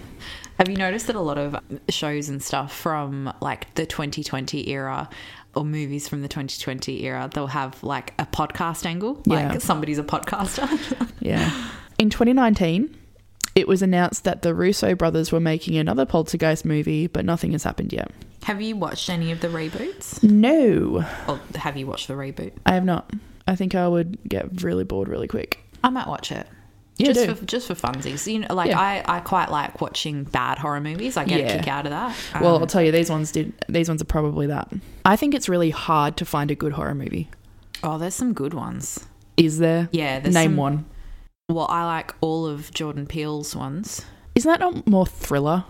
Have 0.59 0.69
you 0.69 0.77
noticed 0.77 1.07
that 1.07 1.15
a 1.15 1.21
lot 1.21 1.39
of 1.39 1.57
shows 1.89 2.29
and 2.29 2.43
stuff 2.43 2.75
from 2.75 3.33
like 3.41 3.73
the 3.77 3.87
2020 3.87 4.69
era 4.69 5.09
or 5.55 5.65
movies 5.65 6.09
from 6.09 6.23
the 6.23 6.29
2020 6.29 7.05
era, 7.05 7.31
they'll 7.33 7.47
have 7.49 7.83
like 7.83 8.13
a 8.19 8.27
podcast 8.27 8.85
angle, 8.87 9.23
like 9.27 9.61
somebody's 9.61 9.99
a 9.99 10.05
podcaster. 10.05 10.69
Yeah. 11.21 11.51
In 11.99 12.11
2019, 12.11 12.97
it 13.57 13.67
was 13.67 13.83
announced 13.83 14.23
that 14.25 14.43
the 14.43 14.55
Russo 14.55 14.95
brothers 14.95 15.33
were 15.33 15.41
making 15.41 15.77
another 15.77 16.07
poltergeist 16.07 16.65
movie, 16.65 17.09
but 17.09 17.25
nothing 17.25 17.53
has 17.53 17.65
happened 17.65 17.93
yet. 17.93 18.11
have 18.45 18.63
you 18.63 18.77
watched 18.77 19.11
any 19.11 19.33
of 19.33 19.41
the 19.41 19.49
reboots? 19.49 20.23
No, 20.23 21.05
Or 21.27 21.41
have 21.57 21.77
you 21.77 21.87
watched 21.89 22.07
the 22.07 22.15
reboot? 22.15 22.53
I 22.65 22.75
have 22.75 22.85
not. 22.85 23.11
I 23.49 23.57
think 23.57 23.75
I 23.75 23.89
would 23.89 24.17
get 24.29 24.63
really 24.63 24.85
bored 24.85 25.09
really 25.09 25.27
quick. 25.27 25.59
I 25.83 25.89
might 25.91 26.07
watch 26.07 26.31
it. 26.31 26.47
Yeah, 26.99 27.13
just 27.13 27.39
for 27.39 27.45
just 27.47 27.67
for 27.69 27.75
funsies, 27.75 28.31
you 28.31 28.41
know, 28.41 28.55
like 28.55 28.69
Yeah. 28.71 28.79
I, 28.81 29.05
I 29.07 29.21
quite 29.21 29.51
like 29.51 29.81
watching 29.81 30.25
bad 30.25 30.59
horror 30.59 30.81
movies. 30.81 31.17
I 31.17 31.25
get 31.25 31.41
Yeah. 31.41 31.47
a 31.53 31.59
kick 31.59 31.69
out 31.69 31.87
of 31.87 31.91
that. 31.91 32.17
well, 32.41 32.57
Um, 32.57 32.63
I'll 32.63 32.67
tell 32.67 32.83
you, 32.83 32.91
these 32.93 33.09
ones 33.09 33.31
did. 33.33 33.53
These 33.69 33.89
ones 33.89 34.03
are 34.03 34.07
probably 34.07 34.47
that. 34.49 34.73
I 35.05 35.15
think 35.17 35.35
it's 35.35 35.49
really 35.49 35.71
hard 35.71 36.17
to 36.19 36.25
find 36.25 36.51
a 36.51 36.55
good 36.57 36.73
horror 36.73 36.95
movie. 36.95 37.31
oh, 37.85 37.97
there's 37.99 38.15
some 38.15 38.33
good 38.33 38.53
ones. 38.55 39.07
Is 39.37 39.59
there? 39.59 39.89
Yeah, 39.93 40.19
there's 40.19 40.35
Name 40.35 40.51
some- 40.53 40.57
one. 40.57 40.85
Well, 41.49 41.67
I 41.71 41.85
like 41.87 42.15
all 42.21 42.45
of 42.47 42.73
Jordan 42.75 43.07
Peele's 43.07 43.55
ones. 43.55 44.05
Isn't 44.35 44.51
that 44.51 44.61
not 44.61 44.87
more 44.87 45.07
thriller? 45.07 45.65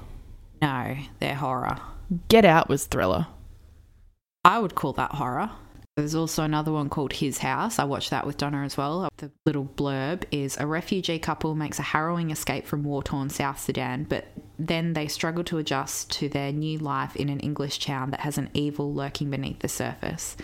No, 0.63 0.97
they're 1.21 1.35
horror. 1.37 1.77
Get 2.29 2.45
Out 2.47 2.69
was 2.71 2.87
thriller. 2.87 3.27
I 4.45 4.59
would 4.59 4.75
call 4.75 4.93
that 4.95 5.13
horror. 5.13 5.51
There's 5.99 6.15
also 6.15 6.45
another 6.45 6.71
one 6.71 6.89
called 6.89 7.13
His 7.13 7.39
House. 7.39 7.81
I 7.81 7.85
watched 7.85 8.11
that 8.11 8.25
with 8.25 8.37
Donna 8.37 8.63
as 8.63 8.77
well. 8.77 9.09
The 9.17 9.33
little 9.45 9.65
blurb 9.65 10.23
is 10.31 10.57
a 10.57 10.65
refugee 10.65 11.19
couple 11.19 11.57
makes 11.57 11.81
a 11.81 11.83
harrowing 11.83 12.31
escape 12.31 12.69
from 12.69 12.85
war 12.85 13.03
torn 13.03 13.31
South 13.31 13.59
Sudan, 13.59 14.07
but 14.09 14.29
then 14.61 14.93
they 14.93 15.09
struggle 15.09 15.43
to 15.43 15.59
adjust 15.59 16.13
to 16.13 16.29
their 16.29 16.53
new 16.53 16.79
life 16.79 17.17
in 17.17 17.29
an 17.29 17.41
English 17.41 17.81
town 17.81 18.13
that 18.13 18.21
has 18.21 18.39
an 18.39 18.49
evil 18.55 18.95
lurking 18.95 19.29
beneath 19.29 19.59
the 19.59 19.67
surface. 19.67 20.37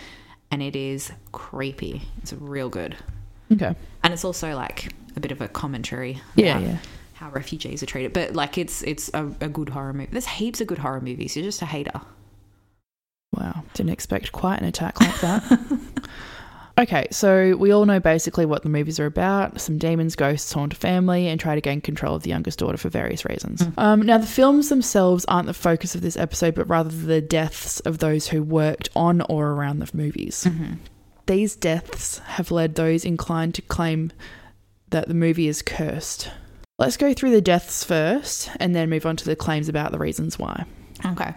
And 0.50 0.60
it 0.60 0.74
is 0.74 1.12
creepy. 1.30 2.02
It's 2.20 2.32
real 2.32 2.68
good. 2.68 2.96
Okay. 3.52 3.76
And 4.02 4.12
it's 4.12 4.24
also 4.24 4.56
like 4.56 4.92
a 5.14 5.20
bit 5.20 5.30
of 5.30 5.40
a 5.40 5.46
commentary. 5.46 6.20
Yeah, 6.34 6.58
yeah. 6.58 6.78
How 7.12 7.30
refugees 7.30 7.80
are 7.80 7.86
treated. 7.86 8.12
But 8.12 8.34
like 8.34 8.58
it's 8.58 8.82
it's 8.82 9.08
a, 9.14 9.26
a 9.40 9.48
good 9.48 9.68
horror 9.68 9.92
movie. 9.92 10.10
There's 10.10 10.26
heaps 10.26 10.60
of 10.60 10.66
good 10.66 10.78
horror 10.78 11.00
movies. 11.00 11.36
You're 11.36 11.44
just 11.44 11.62
a 11.62 11.66
hater. 11.66 12.00
Wow. 13.36 13.64
Didn't 13.74 13.92
expect 13.92 14.32
quite 14.32 14.60
an 14.60 14.66
attack 14.66 15.00
like 15.00 15.20
that. 15.20 15.60
okay, 16.78 17.06
so 17.10 17.56
we 17.56 17.72
all 17.72 17.86
know 17.86 18.00
basically 18.00 18.46
what 18.46 18.62
the 18.62 18.68
movies 18.68 19.00
are 19.00 19.06
about. 19.06 19.60
Some 19.60 19.78
demons, 19.78 20.16
ghosts 20.16 20.52
haunt 20.52 20.72
a 20.72 20.76
family 20.76 21.28
and 21.28 21.40
try 21.40 21.54
to 21.54 21.60
gain 21.60 21.80
control 21.80 22.14
of 22.14 22.22
the 22.22 22.30
youngest 22.30 22.58
daughter 22.58 22.76
for 22.76 22.88
various 22.88 23.24
reasons. 23.24 23.64
Um, 23.76 24.02
now, 24.02 24.18
the 24.18 24.26
films 24.26 24.68
themselves 24.68 25.24
aren't 25.26 25.46
the 25.46 25.54
focus 25.54 25.94
of 25.94 26.00
this 26.00 26.16
episode, 26.16 26.54
but 26.54 26.68
rather 26.68 26.90
the 26.90 27.20
deaths 27.20 27.80
of 27.80 27.98
those 27.98 28.28
who 28.28 28.42
worked 28.42 28.88
on 28.94 29.20
or 29.22 29.50
around 29.50 29.80
the 29.80 29.90
movies. 29.96 30.46
These 31.26 31.56
deaths 31.56 32.18
have 32.18 32.50
led 32.50 32.74
those 32.74 33.04
inclined 33.04 33.54
to 33.54 33.62
claim 33.62 34.12
that 34.90 35.08
the 35.08 35.14
movie 35.14 35.48
is 35.48 35.62
cursed. 35.62 36.30
Let's 36.78 36.96
go 36.96 37.14
through 37.14 37.30
the 37.30 37.40
deaths 37.40 37.84
first 37.84 38.50
and 38.60 38.74
then 38.74 38.90
move 38.90 39.06
on 39.06 39.16
to 39.16 39.24
the 39.24 39.36
claims 39.36 39.68
about 39.68 39.92
the 39.92 39.98
reasons 39.98 40.38
why. 40.38 40.66
Okay. 41.04 41.32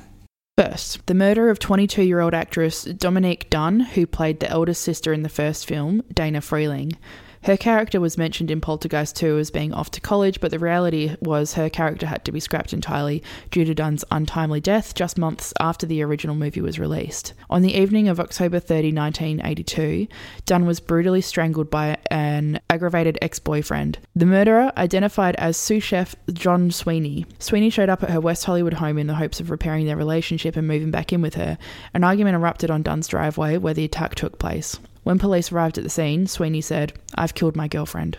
First, 0.57 1.05
the 1.05 1.13
murder 1.13 1.51
of 1.51 1.59
22 1.59 2.01
year 2.01 2.19
old 2.19 2.33
actress 2.33 2.83
Dominique 2.83 3.47
Dunne, 3.51 3.81
who 3.81 4.07
played 4.07 4.39
the 4.39 4.49
eldest 4.49 4.81
sister 4.81 5.13
in 5.13 5.21
the 5.21 5.29
first 5.29 5.67
film, 5.67 6.01
Dana 6.11 6.41
Freeling. 6.41 6.93
Her 7.47 7.55
character 7.55 8.01
was 8.01 8.17
mentioned 8.17 8.51
in 8.51 8.59
Poltergeist 8.59 9.15
2 9.15 9.37
as 9.37 9.51
being 9.51 9.73
off 9.73 9.89
to 9.91 10.01
college, 10.01 10.41
but 10.41 10.51
the 10.51 10.59
reality 10.59 11.15
was 11.21 11.53
her 11.53 11.69
character 11.69 12.05
had 12.05 12.25
to 12.25 12.33
be 12.33 12.41
scrapped 12.41 12.73
entirely 12.73 13.23
due 13.51 13.63
to 13.63 13.73
Dunne's 13.73 14.03
untimely 14.11 14.59
death 14.59 14.93
just 14.93 15.17
months 15.17 15.53
after 15.57 15.85
the 15.85 16.03
original 16.03 16.35
movie 16.35 16.59
was 16.59 16.77
released. 16.77 17.33
On 17.49 17.61
the 17.61 17.73
evening 17.73 18.09
of 18.09 18.19
October 18.19 18.59
30, 18.59 18.91
1982, 18.91 20.07
Dunne 20.45 20.65
was 20.65 20.81
brutally 20.81 21.21
strangled 21.21 21.71
by 21.71 21.95
an 22.11 22.59
aggravated 22.69 23.17
ex 23.21 23.39
boyfriend. 23.39 23.97
The 24.13 24.25
murderer, 24.25 24.73
identified 24.75 25.37
as 25.37 25.55
sous 25.55 25.81
chef 25.81 26.17
John 26.33 26.69
Sweeney. 26.69 27.27
Sweeney 27.39 27.69
showed 27.69 27.87
up 27.87 28.03
at 28.03 28.09
her 28.09 28.19
West 28.19 28.43
Hollywood 28.43 28.73
home 28.73 28.97
in 28.97 29.07
the 29.07 29.15
hopes 29.15 29.39
of 29.39 29.51
repairing 29.51 29.85
their 29.85 29.95
relationship 29.95 30.57
and 30.57 30.67
moving 30.67 30.91
back 30.91 31.13
in 31.13 31.21
with 31.21 31.35
her. 31.35 31.57
An 31.93 32.03
argument 32.03 32.35
erupted 32.35 32.69
on 32.69 32.83
Dunne's 32.83 33.07
driveway 33.07 33.55
where 33.55 33.73
the 33.73 33.85
attack 33.85 34.15
took 34.15 34.37
place. 34.37 34.81
When 35.07 35.19
police 35.19 35.53
arrived 35.53 35.77
at 35.77 35.85
the 35.85 35.89
scene, 35.89 36.27
Sweeney 36.27 36.59
said, 36.59 36.91
I've 37.15 37.33
killed 37.33 37.55
my 37.55 37.69
girlfriend. 37.69 38.17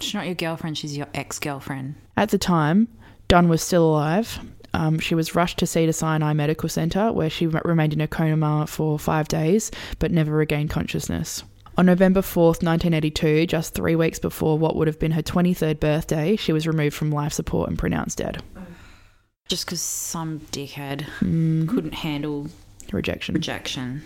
She's 0.00 0.12
not 0.12 0.26
your 0.26 0.34
girlfriend, 0.34 0.76
she's 0.76 0.96
your 0.96 1.06
ex 1.14 1.38
girlfriend. 1.38 1.94
At 2.16 2.30
the 2.30 2.36
time, 2.38 2.88
Dunne 3.28 3.48
was 3.48 3.62
still 3.62 3.88
alive. 3.88 4.40
Um, 4.74 4.98
she 4.98 5.14
was 5.14 5.36
rushed 5.36 5.60
to 5.60 5.66
Cedar 5.68 5.92
Sinai 5.92 6.32
Medical 6.32 6.68
Center, 6.68 7.12
where 7.12 7.30
she 7.30 7.46
remained 7.46 7.92
in 7.92 8.00
a 8.00 8.08
coma 8.08 8.66
for 8.66 8.98
five 8.98 9.28
days, 9.28 9.70
but 10.00 10.10
never 10.10 10.32
regained 10.32 10.70
consciousness. 10.70 11.44
On 11.78 11.86
November 11.86 12.22
4th, 12.22 12.64
1982, 12.64 13.46
just 13.46 13.72
three 13.72 13.94
weeks 13.94 14.18
before 14.18 14.58
what 14.58 14.74
would 14.74 14.88
have 14.88 14.98
been 14.98 15.12
her 15.12 15.22
23rd 15.22 15.78
birthday, 15.78 16.34
she 16.34 16.52
was 16.52 16.66
removed 16.66 16.96
from 16.96 17.12
life 17.12 17.32
support 17.32 17.68
and 17.68 17.78
pronounced 17.78 18.18
dead. 18.18 18.42
Just 19.46 19.66
because 19.66 19.80
some 19.80 20.40
dickhead 20.50 21.02
Mm, 21.20 21.68
couldn't 21.68 21.94
handle 21.94 22.48
rejection. 22.90 23.36
rejection. 23.36 24.02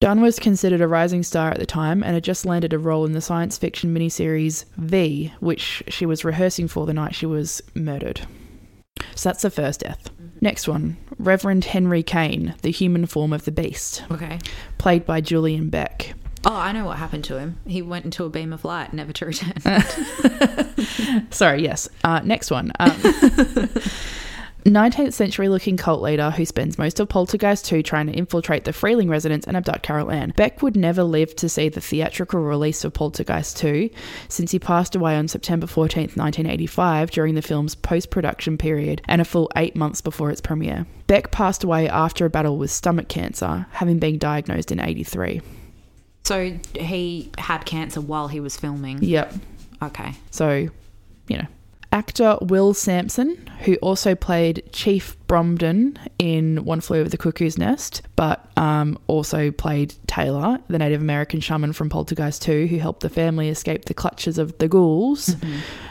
Dunne 0.00 0.22
was 0.22 0.38
considered 0.38 0.80
a 0.80 0.88
rising 0.88 1.22
star 1.22 1.50
at 1.50 1.58
the 1.58 1.66
time 1.66 2.02
and 2.02 2.14
had 2.14 2.24
just 2.24 2.46
landed 2.46 2.72
a 2.72 2.78
role 2.78 3.04
in 3.04 3.12
the 3.12 3.20
science 3.20 3.58
fiction 3.58 3.94
miniseries 3.94 4.64
V, 4.76 5.30
which 5.40 5.82
she 5.88 6.06
was 6.06 6.24
rehearsing 6.24 6.68
for 6.68 6.86
the 6.86 6.94
night 6.94 7.14
she 7.14 7.26
was 7.26 7.60
murdered. 7.74 8.22
So 9.14 9.28
that's 9.28 9.42
the 9.42 9.50
first 9.50 9.80
death. 9.80 10.08
Next 10.40 10.66
one 10.66 10.96
Reverend 11.18 11.66
Henry 11.66 12.02
Kane, 12.02 12.54
the 12.62 12.70
human 12.70 13.04
form 13.04 13.32
of 13.34 13.44
the 13.44 13.52
beast, 13.52 14.02
Okay. 14.10 14.38
played 14.78 15.04
by 15.04 15.20
Julian 15.20 15.68
Beck. 15.68 16.14
Oh, 16.46 16.54
I 16.56 16.72
know 16.72 16.86
what 16.86 16.96
happened 16.96 17.24
to 17.24 17.38
him. 17.38 17.58
He 17.66 17.82
went 17.82 18.06
into 18.06 18.24
a 18.24 18.30
beam 18.30 18.54
of 18.54 18.64
light, 18.64 18.94
never 18.94 19.12
to 19.12 19.26
return. 19.26 19.82
Sorry, 21.30 21.62
yes. 21.62 21.86
Uh, 22.02 22.20
next 22.24 22.50
one. 22.50 22.72
Um, 22.80 22.96
19th 24.64 25.12
century 25.12 25.48
looking 25.48 25.76
cult 25.76 26.02
leader 26.02 26.30
who 26.30 26.44
spends 26.44 26.76
most 26.78 27.00
of 27.00 27.08
Poltergeist 27.08 27.64
2 27.66 27.82
trying 27.82 28.06
to 28.06 28.12
infiltrate 28.12 28.64
the 28.64 28.72
Freeling 28.72 29.08
residence 29.08 29.46
and 29.46 29.56
abduct 29.56 29.82
Carol 29.82 30.10
Ann. 30.10 30.32
Beck 30.36 30.62
would 30.62 30.76
never 30.76 31.02
live 31.02 31.34
to 31.36 31.48
see 31.48 31.68
the 31.68 31.80
theatrical 31.80 32.40
release 32.40 32.84
of 32.84 32.92
Poltergeist 32.92 33.56
2 33.56 33.88
since 34.28 34.50
he 34.50 34.58
passed 34.58 34.94
away 34.94 35.16
on 35.16 35.28
September 35.28 35.66
14th, 35.66 36.16
1985 36.16 37.10
during 37.10 37.34
the 37.34 37.42
film's 37.42 37.74
post 37.74 38.10
production 38.10 38.58
period 38.58 39.00
and 39.06 39.20
a 39.20 39.24
full 39.24 39.50
eight 39.56 39.74
months 39.76 40.00
before 40.00 40.30
its 40.30 40.40
premiere. 40.40 40.86
Beck 41.06 41.30
passed 41.30 41.64
away 41.64 41.88
after 41.88 42.26
a 42.26 42.30
battle 42.30 42.58
with 42.58 42.70
stomach 42.70 43.08
cancer, 43.08 43.66
having 43.72 43.98
been 43.98 44.18
diagnosed 44.18 44.70
in 44.70 44.78
83. 44.80 45.40
so 46.24 46.56
he 46.74 47.30
had 47.38 47.64
cancer 47.64 48.00
while 48.00 48.28
he 48.28 48.40
was 48.40 48.56
filming. 48.56 49.02
Yep. 49.02 49.34
Okay. 49.82 50.12
So, 50.30 50.68
you 51.28 51.38
know, 51.38 51.46
Actor 51.92 52.38
Will 52.42 52.72
Sampson, 52.72 53.36
who 53.64 53.74
also 53.76 54.14
played 54.14 54.62
Chief 54.72 55.16
Bromden 55.26 55.98
in 56.18 56.64
One 56.64 56.80
Flew 56.80 57.00
Over 57.00 57.08
the 57.08 57.18
Cuckoo's 57.18 57.58
Nest, 57.58 58.02
but 58.14 58.48
um, 58.56 58.96
also 59.08 59.50
played 59.50 59.94
Taylor, 60.06 60.60
the 60.68 60.78
Native 60.78 61.00
American 61.00 61.40
shaman 61.40 61.72
from 61.72 61.88
Poltergeist 61.88 62.42
2, 62.42 62.68
who 62.68 62.78
helped 62.78 63.00
the 63.00 63.08
family 63.08 63.48
escape 63.48 63.86
the 63.86 63.94
clutches 63.94 64.38
of 64.38 64.56
the 64.58 64.68
ghouls. 64.68 65.34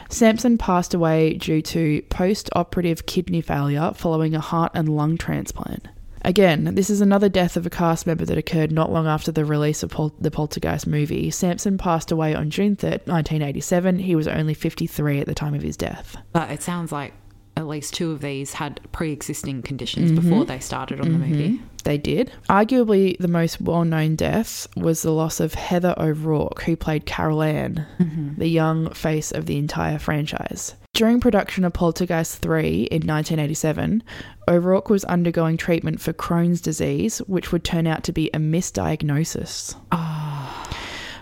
Sampson 0.08 0.56
passed 0.56 0.94
away 0.94 1.34
due 1.34 1.60
to 1.62 2.00
post 2.08 2.48
operative 2.54 3.04
kidney 3.04 3.42
failure 3.42 3.92
following 3.94 4.34
a 4.34 4.40
heart 4.40 4.72
and 4.74 4.88
lung 4.88 5.18
transplant. 5.18 5.86
Again, 6.22 6.74
this 6.74 6.90
is 6.90 7.00
another 7.00 7.28
death 7.28 7.56
of 7.56 7.66
a 7.66 7.70
cast 7.70 8.06
member 8.06 8.24
that 8.24 8.36
occurred 8.36 8.70
not 8.70 8.92
long 8.92 9.06
after 9.06 9.32
the 9.32 9.44
release 9.44 9.82
of 9.82 9.90
Pol- 9.90 10.14
the 10.20 10.30
Poltergeist 10.30 10.86
movie. 10.86 11.30
Sampson 11.30 11.78
passed 11.78 12.10
away 12.10 12.34
on 12.34 12.50
June 12.50 12.76
3rd, 12.76 13.06
1987. 13.06 14.00
He 14.00 14.14
was 14.14 14.28
only 14.28 14.54
53 14.54 15.20
at 15.20 15.26
the 15.26 15.34
time 15.34 15.54
of 15.54 15.62
his 15.62 15.76
death. 15.76 16.16
But 16.32 16.50
it 16.50 16.62
sounds 16.62 16.92
like 16.92 17.14
at 17.56 17.66
least 17.66 17.94
two 17.94 18.10
of 18.12 18.20
these 18.20 18.54
had 18.54 18.80
pre 18.92 19.12
existing 19.12 19.62
conditions 19.62 20.12
mm-hmm. 20.12 20.28
before 20.28 20.44
they 20.44 20.58
started 20.58 21.00
on 21.00 21.12
the 21.12 21.18
mm-hmm. 21.18 21.30
movie. 21.30 21.62
They 21.82 21.98
did. 21.98 22.32
Arguably, 22.48 23.16
the 23.18 23.28
most 23.28 23.60
well 23.60 23.84
known 23.84 24.16
death 24.16 24.66
was 24.76 25.02
the 25.02 25.12
loss 25.12 25.40
of 25.40 25.54
Heather 25.54 25.94
O'Rourke, 25.96 26.62
who 26.62 26.76
played 26.76 27.06
Carol 27.06 27.42
Ann, 27.42 27.86
mm-hmm. 27.98 28.34
the 28.38 28.48
young 28.48 28.90
face 28.90 29.32
of 29.32 29.46
the 29.46 29.58
entire 29.58 29.98
franchise. 29.98 30.74
During 30.92 31.20
production 31.20 31.64
of 31.64 31.72
Poltergeist 31.72 32.38
3 32.38 32.82
in 32.90 33.06
1987, 33.06 34.02
O'Rourke 34.48 34.90
was 34.90 35.04
undergoing 35.04 35.56
treatment 35.56 36.00
for 36.00 36.12
Crohn's 36.12 36.60
disease, 36.60 37.18
which 37.20 37.52
would 37.52 37.64
turn 37.64 37.86
out 37.86 38.02
to 38.04 38.12
be 38.12 38.28
a 38.34 38.38
misdiagnosis. 38.38 39.76
Ah. 39.92 40.68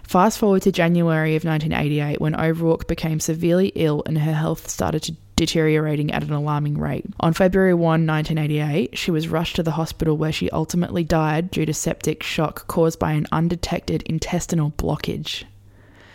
Fast 0.09 0.38
forward 0.38 0.62
to 0.62 0.73
January 0.73 1.37
of 1.37 1.45
1988 1.45 2.19
when 2.19 2.35
O'Rourke 2.35 2.88
became 2.88 3.21
severely 3.21 3.73
ill 3.75 4.03
and 4.07 4.17
her 4.17 4.33
health 4.33 4.71
started 4.71 5.03
to 5.03 5.17
deteriorating 5.38 6.11
at 6.12 6.23
an 6.23 6.33
alarming 6.33 6.76
rate. 6.78 7.07
On 7.21 7.33
February 7.33 7.73
1, 7.73 8.07
1988, 8.07 8.99
she 8.99 9.11
was 9.11 9.28
rushed 9.28 9.57
to 9.57 9.62
the 9.62 9.71
hospital 9.73 10.16
where 10.18 10.33
she 10.33 10.50
ultimately 10.50 11.04
died 11.04 11.50
due 11.50 11.64
to 11.64 11.73
septic 11.73 12.23
shock 12.23 12.66
caused 12.66 12.99
by 12.99 13.12
an 13.12 13.26
undetected 13.33 14.02
intestinal 14.02 14.73
blockage. 14.73 15.45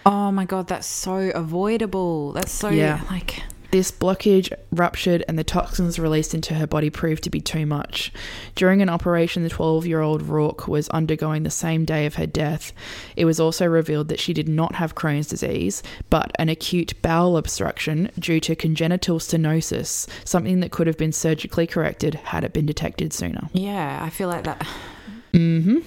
Oh 0.06 0.32
my 0.32 0.46
god, 0.46 0.68
that's 0.68 0.86
so 0.88 1.32
avoidable. 1.34 2.34
That's 2.34 2.51
so 2.51 2.70
Yeah. 2.70 3.01
like 3.10 3.42
This 3.74 3.92
blockage 3.92 4.53
ruptured 4.72 5.24
and 5.27 5.39
the 5.39 5.44
toxins 5.44 5.98
released 5.98 6.36
into 6.36 6.53
her 6.53 6.68
body 6.68 6.92
proved 6.92 7.24
to 7.24 7.32
be 7.32 7.42
too 7.42 7.65
much. 7.65 8.13
During 8.53 8.84
an 8.84 8.89
operation 8.89 9.42
the 9.42 9.50
12 9.50 9.88
year 9.88 10.00
old 10.00 10.22
Rourke 10.22 10.68
was 10.68 10.89
undergoing 10.89 11.42
the 11.42 11.50
same 11.50 11.84
day 11.84 12.06
of 12.06 12.13
her 12.13 12.27
death, 12.27 12.72
it 13.15 13.25
was 13.25 13.39
also 13.39 13.65
revealed 13.65 14.10
that 14.10 14.20
she 14.20 14.32
did 14.32 14.48
not 14.48 14.75
have 14.75 14.94
Crohn's 14.94 15.25
disease, 15.25 15.82
but 16.12 16.32
an 16.38 16.50
acute 16.50 16.94
bowel 17.01 17.36
obstruction 17.36 18.12
due 18.20 18.39
to 18.42 18.56
congenital 18.56 19.18
stenosis, 19.18 20.08
something 20.24 20.60
that 20.60 20.72
could 20.72 20.86
have 20.86 21.00
been 21.00 21.12
surgically 21.12 21.65
corrected 21.65 22.13
had 22.13 22.44
it 22.44 22.53
been 22.53 22.68
detected 22.68 23.12
sooner. 23.12 23.50
yeah, 23.53 24.01
I 24.03 24.12
feel 24.12 24.27
like 24.27 24.44
that 24.44 24.68
hmm 25.32 25.80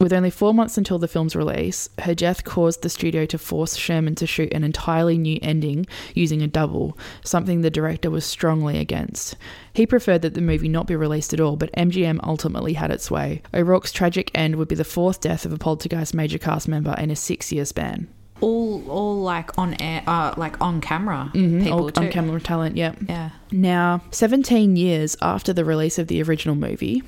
With 0.00 0.12
only 0.12 0.30
four 0.30 0.52
months 0.52 0.76
until 0.76 0.98
the 0.98 1.08
film's 1.08 1.36
release, 1.36 1.88
her 2.00 2.14
death 2.14 2.44
caused 2.44 2.82
the 2.82 2.88
studio 2.88 3.26
to 3.26 3.38
force 3.38 3.76
Sherman 3.76 4.14
to 4.16 4.26
shoot 4.26 4.52
an 4.52 4.64
entirely 4.64 5.16
new 5.18 5.38
ending 5.40 5.86
using 6.14 6.42
a 6.42 6.48
double, 6.48 6.98
something 7.24 7.60
the 7.60 7.70
director 7.70 8.10
was 8.10 8.24
strongly 8.24 8.78
against. 8.78 9.36
He 9.72 9.86
preferred 9.86 10.22
that 10.22 10.34
the 10.34 10.40
movie 10.40 10.68
not 10.68 10.86
be 10.86 10.96
released 10.96 11.32
at 11.32 11.40
all, 11.40 11.56
but 11.56 11.72
MGM 11.72 12.20
ultimately 12.24 12.72
had 12.74 12.90
its 12.90 13.10
way. 13.10 13.42
O'Rourke's 13.54 13.92
tragic 13.92 14.30
end 14.34 14.56
would 14.56 14.68
be 14.68 14.74
the 14.74 14.84
fourth 14.84 15.20
death 15.20 15.44
of 15.46 15.52
a 15.52 15.58
Poltergeist 15.58 16.12
major 16.14 16.38
cast 16.38 16.66
member 16.68 16.94
in 16.98 17.10
a 17.10 17.16
six 17.16 17.52
year 17.52 17.64
span. 17.64 18.08
all 18.40 18.82
all 18.90 19.22
like 19.22 19.56
on 19.56 19.74
air 19.80 20.02
uh 20.08 20.34
like 20.36 20.60
on 20.60 20.80
camera 20.80 21.30
Mhm, 21.34 21.62
people 21.62 21.82
all- 21.84 21.90
too. 21.90 22.00
on 22.02 22.10
camera 22.10 22.40
talent, 22.40 22.76
yeah. 22.76 22.92
Yeah. 23.08 23.30
Now, 23.52 24.02
17 24.10 24.74
years 24.74 25.16
after 25.22 25.52
the 25.52 25.64
release 25.64 26.00
of 26.00 26.08
the 26.08 26.20
original 26.20 26.56
movie, 26.56 27.02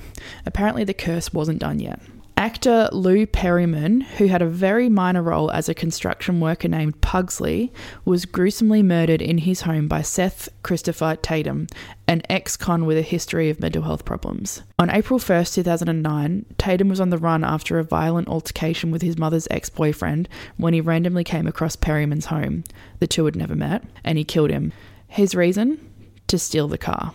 apparently 0.47 0.85
the 0.85 0.95
curse 0.95 1.33
wasn't 1.35 1.59
done 1.59 1.81
yet. 1.81 2.01
Actor 2.39 2.91
Lou 2.93 3.27
Perryman, 3.27 4.03
who 4.03 4.27
had 4.27 4.43
a 4.43 4.47
very 4.47 4.91
minor 4.91 5.23
role 5.23 5.51
as 5.51 5.71
a 5.71 5.75
construction 5.75 6.39
worker 6.39 6.69
named 6.69 7.01
Pugsley, 7.01 7.73
was 8.05 8.27
gruesomely 8.27 8.83
murdered 8.83 9.23
in 9.23 9.39
his 9.39 9.63
home 9.63 9.89
by 9.89 10.03
Seth 10.03 10.51
Christopher 10.63 11.17
Tatum, 11.17 11.67
an 12.07 12.21
ex 12.29 12.55
con 12.59 12.85
with 12.85 12.99
a 12.99 13.03
history 13.03 13.49
of 13.49 13.59
mental 13.59 13.85
health 13.85 14.05
problems. 14.05 14.63
On 14.79 14.91
April 14.91 15.19
1st, 15.19 15.55
2009, 15.55 16.45
Tatum 16.59 16.91
was 16.91 17.01
on 17.01 17.09
the 17.09 17.17
run 17.17 17.43
after 17.43 17.79
a 17.79 17.85
violent 17.85 18.29
altercation 18.29 18.91
with 18.91 19.01
his 19.01 19.17
mother's 19.17 19.49
ex 19.51 19.71
boyfriend 19.71 20.29
when 20.59 20.75
he 20.75 20.83
randomly 20.83 21.25
came 21.25 21.47
across 21.47 21.75
Perryman's 21.75 22.27
home. 22.27 22.65
The 22.99 23.07
two 23.07 23.25
had 23.25 23.35
never 23.35 23.57
met, 23.57 23.83
and 24.05 24.19
he 24.19 24.25
killed 24.25 24.51
him. 24.51 24.75
His 25.09 25.35
reason? 25.35 25.91
To 26.27 26.39
steal 26.39 26.69
the 26.69 26.77
car. 26.77 27.15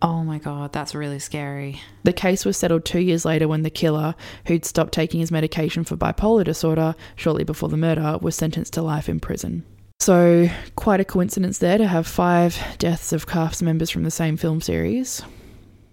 Oh 0.00 0.22
my 0.22 0.38
god, 0.38 0.72
that's 0.72 0.94
really 0.94 1.18
scary. 1.18 1.80
The 2.04 2.12
case 2.12 2.44
was 2.44 2.56
settled 2.56 2.84
two 2.84 3.00
years 3.00 3.24
later 3.24 3.48
when 3.48 3.62
the 3.62 3.70
killer, 3.70 4.14
who'd 4.46 4.64
stopped 4.64 4.92
taking 4.92 5.18
his 5.20 5.32
medication 5.32 5.82
for 5.82 5.96
bipolar 5.96 6.44
disorder 6.44 6.94
shortly 7.16 7.42
before 7.42 7.68
the 7.68 7.76
murder, 7.76 8.18
was 8.20 8.36
sentenced 8.36 8.74
to 8.74 8.82
life 8.82 9.08
in 9.08 9.18
prison. 9.18 9.64
So, 10.00 10.48
quite 10.76 11.00
a 11.00 11.04
coincidence 11.04 11.58
there 11.58 11.78
to 11.78 11.86
have 11.88 12.06
five 12.06 12.56
deaths 12.78 13.12
of 13.12 13.26
cast 13.26 13.62
members 13.62 13.90
from 13.90 14.04
the 14.04 14.12
same 14.12 14.36
film 14.36 14.60
series. 14.60 15.22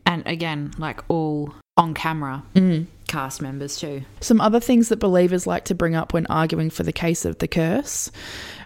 And 0.05 0.21
again, 0.27 0.71
like 0.77 1.03
all 1.07 1.55
on 1.77 1.93
camera 1.93 2.41
Mm. 2.55 2.85
cast 3.07 3.41
members 3.41 3.77
too. 3.77 4.01
Some 4.21 4.39
other 4.39 4.59
things 4.61 4.87
that 4.89 4.99
believers 4.99 5.45
like 5.45 5.65
to 5.65 5.75
bring 5.75 5.93
up 5.93 6.13
when 6.13 6.25
arguing 6.27 6.69
for 6.69 6.83
the 6.83 6.93
case 6.93 7.25
of 7.25 7.37
the 7.39 7.47
curse. 7.49 8.09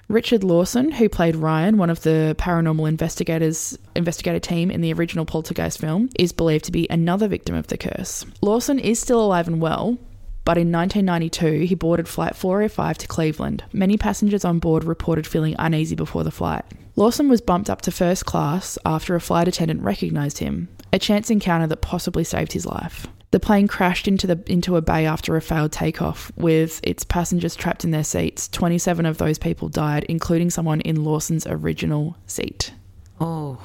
Richard 0.08 0.43
Lawson, 0.43 0.91
who 0.91 1.10
played 1.10 1.36
Ryan, 1.36 1.78
one 1.78 1.89
of 1.89 2.02
the 2.04 2.36
paranormal 2.39 2.88
investigators 2.88 3.78
investigator 3.95 4.39
team 4.39 4.69
in 4.72 4.82
the 4.82 4.93
original 4.93 5.26
Poltergeist 5.26 5.80
film, 5.80 6.10
is 6.17 6.32
believed 6.32 6.65
to 6.65 6.72
be 6.72 6.88
another 6.89 7.28
victim 7.28 7.56
of 7.56 7.67
the 7.67 7.78
curse. 7.78 8.26
Lawson 8.41 8.78
is 8.80 9.00
still 9.00 9.22
alive 9.24 9.48
and 9.48 9.60
well, 9.62 9.98
but 10.45 10.58
in 10.58 10.72
1992 10.72 11.65
he 11.65 11.76
boarded 11.76 12.08
flight 12.08 12.36
405 12.36 12.98
to 13.00 13.08
Cleveland. 13.08 13.63
Many 13.74 13.98
passengers 13.98 14.45
on 14.45 14.60
board 14.60 14.84
reported 14.84 15.26
feeling 15.28 15.56
uneasy 15.60 15.95
before 15.95 16.24
the 16.24 16.32
flight. 16.32 16.63
Lawson 16.95 17.28
was 17.30 17.41
bumped 17.41 17.69
up 17.69 17.82
to 17.82 17.91
first 17.91 18.26
class 18.26 18.78
after 18.86 19.15
a 19.15 19.22
flight 19.22 19.48
attendant 19.48 19.82
recognized 19.84 20.39
him, 20.39 20.67
a 20.91 20.99
chance 20.99 21.30
encounter 21.30 21.67
that 21.67 21.82
possibly 21.82 22.23
saved 22.23 22.54
his 22.54 22.65
life. 22.65 23.08
The 23.32 23.39
plane 23.39 23.67
crashed 23.67 24.08
into 24.08 24.25
the 24.25 24.41
into 24.47 24.75
a 24.75 24.82
bay 24.82 25.06
after 25.06 25.36
a 25.36 25.41
failed 25.41 25.71
takeoff, 25.71 26.32
with 26.36 26.80
its 26.82 27.04
passengers 27.04 27.56
trapped 27.56 27.84
in 27.84 27.91
their 27.91 28.04
seats. 28.04 28.47
Twenty-seven 28.47 29.06
of 29.06 29.19
those 29.19 29.38
people 29.38 29.69
died, 29.69 30.04
including 30.06 30.49
someone 30.49 30.82
in 30.82 31.04
Lawson's 31.04 31.45
original 31.45 32.17
seat. 32.25 32.73
Oh. 33.21 33.60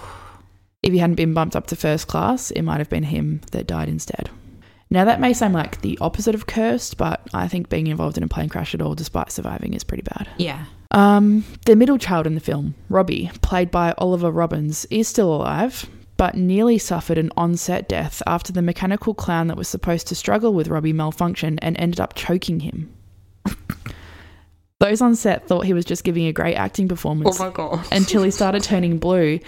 If 0.83 0.93
he 0.93 0.99
hadn't 0.99 1.17
been 1.17 1.33
bumped 1.33 1.57
up 1.57 1.67
to 1.69 1.77
first 1.77 2.09
class, 2.09 2.51
it 2.51 2.61
might 2.61 2.77
have 2.77 2.91
been 2.91 3.05
him 3.05 3.41
that 3.53 3.67
died 3.67 3.89
instead. 3.89 4.29
Now 4.91 5.07
that 5.07 5.19
may 5.19 5.33
sound 5.33 5.55
like 5.55 5.81
the 5.81 5.97
opposite 5.99 6.35
of 6.35 6.47
cursed, 6.47 6.99
but 6.99 7.27
I 7.33 7.49
think 7.49 7.71
being 7.71 7.87
involved 7.87 8.19
in 8.19 8.23
a 8.23 8.29
plane 8.29 8.51
crash 8.51 8.75
at 8.75 8.83
all, 8.83 8.95
despite 8.95 9.33
surviving, 9.33 9.73
is 9.73 9.83
pretty 9.83 10.03
bad. 10.03 10.29
Yeah. 10.37 10.67
Um, 10.91 11.45
the 11.65 11.75
middle 11.75 11.97
child 11.97 12.27
in 12.27 12.35
the 12.35 12.41
film, 12.41 12.75
Robbie, 12.91 13.31
played 13.41 13.71
by 13.71 13.95
Oliver 13.97 14.31
Robbins, 14.31 14.85
is 14.91 15.09
still 15.09 15.35
alive, 15.35 15.89
but 16.17 16.35
nearly 16.37 16.79
suffered 16.79 17.19
an 17.19 17.31
on-set 17.37 17.89
death 17.89 18.23
after 18.27 18.53
the 18.53 18.63
mechanical 18.63 19.15
clown 19.15 19.49
that 19.49 19.57
was 19.57 19.69
supposed 19.69 20.07
to 20.09 20.15
struggle 20.15 20.55
with 20.55 20.69
Robbie 20.69 20.93
malfunctioned 20.93 21.59
and 21.63 21.79
ended 21.79 21.99
up 22.01 22.15
choking 22.15 22.61
him. 22.61 22.93
Those 24.81 25.01
on 25.01 25.17
set 25.17 25.47
thought 25.49 25.65
he 25.65 25.73
was 25.73 25.85
just 25.85 26.05
giving 26.05 26.27
a 26.27 26.33
great 26.33 26.57
acting 26.57 26.89
performance 26.89 27.41
Oh 27.41 27.51
god. 27.51 27.87
until 27.91 28.23
he 28.23 28.31
started 28.31 28.63
turning 28.63 28.99
blue, 28.99 29.41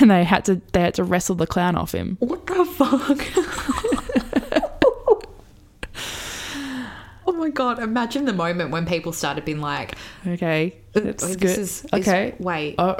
and 0.00 0.10
they 0.10 0.24
had 0.24 0.44
to 0.46 0.60
they 0.72 0.80
had 0.80 0.94
to 0.94 1.04
wrestle 1.04 1.34
the 1.34 1.46
clown 1.46 1.76
off 1.76 1.92
him. 1.92 2.16
What 2.20 2.46
the 2.46 2.64
fuck? 2.64 3.18
oh 7.26 7.32
my 7.32 7.50
god! 7.50 7.80
Imagine 7.80 8.24
the 8.24 8.32
moment 8.32 8.70
when 8.70 8.86
people 8.86 9.12
started 9.12 9.44
being 9.44 9.60
like, 9.60 9.94
Okay, 10.26 10.76
that's 10.92 11.24
"Oh, 11.24 11.26
"This 11.28 11.36
good. 11.36 11.44
is, 11.58 11.84
is 11.84 11.86
okay. 11.92 12.34
Wait, 12.38 12.76
Oh, 12.78 12.96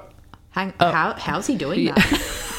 hang, 0.51 0.75
oh. 0.81 0.91
how 0.91 1.15
how's 1.15 1.47
he 1.47 1.57
doing 1.57 1.87
that?" 1.87 2.49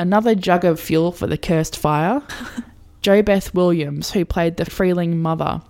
another 0.00 0.34
jug 0.34 0.64
of 0.64 0.80
fuel 0.80 1.12
for 1.12 1.26
the 1.26 1.38
cursed 1.38 1.76
fire. 1.76 2.22
Jo 3.02 3.22
Beth 3.22 3.54
Williams, 3.54 4.10
who 4.10 4.24
played 4.26 4.56
the 4.58 4.64
Freeling 4.66 5.22
mother, 5.22 5.62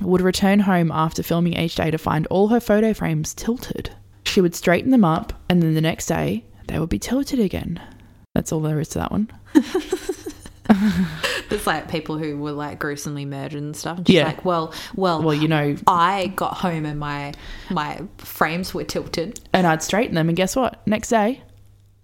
would 0.00 0.20
return 0.20 0.60
home 0.60 0.92
after 0.92 1.24
filming 1.24 1.54
each 1.54 1.74
day 1.74 1.90
to 1.90 1.98
find 1.98 2.24
all 2.28 2.46
her 2.48 2.60
photo 2.60 2.94
frames 2.94 3.34
tilted. 3.34 3.90
She 4.24 4.40
would 4.40 4.54
straighten 4.54 4.92
them 4.92 5.04
up, 5.04 5.32
and 5.48 5.60
then 5.60 5.74
the 5.74 5.80
next 5.80 6.06
day 6.06 6.44
they 6.68 6.78
would 6.78 6.88
be 6.88 7.00
tilted 7.00 7.40
again. 7.40 7.80
That's 8.34 8.52
all 8.52 8.60
there 8.60 8.78
is 8.78 8.90
to 8.90 8.98
that 9.00 9.10
one. 9.10 9.28
It's 11.50 11.66
like 11.66 11.88
people 11.90 12.18
who 12.18 12.36
were 12.36 12.52
like 12.52 12.78
gruesomely 12.78 13.24
murdered 13.24 13.54
and 13.62 13.74
stuff. 13.74 13.96
And 13.98 14.06
she's 14.06 14.16
Yeah. 14.16 14.26
like, 14.26 14.44
well, 14.44 14.74
well, 14.94 15.22
Well, 15.22 15.34
you 15.34 15.48
know, 15.48 15.76
I 15.86 16.26
got 16.36 16.58
home 16.58 16.84
and 16.84 17.00
my 17.00 17.32
my 17.70 18.02
frames 18.18 18.74
were 18.74 18.84
tilted. 18.84 19.40
and 19.54 19.66
I'd 19.66 19.82
straighten 19.82 20.14
them, 20.14 20.28
and 20.28 20.36
guess 20.36 20.54
what? 20.54 20.86
Next 20.86 21.08
day, 21.08 21.42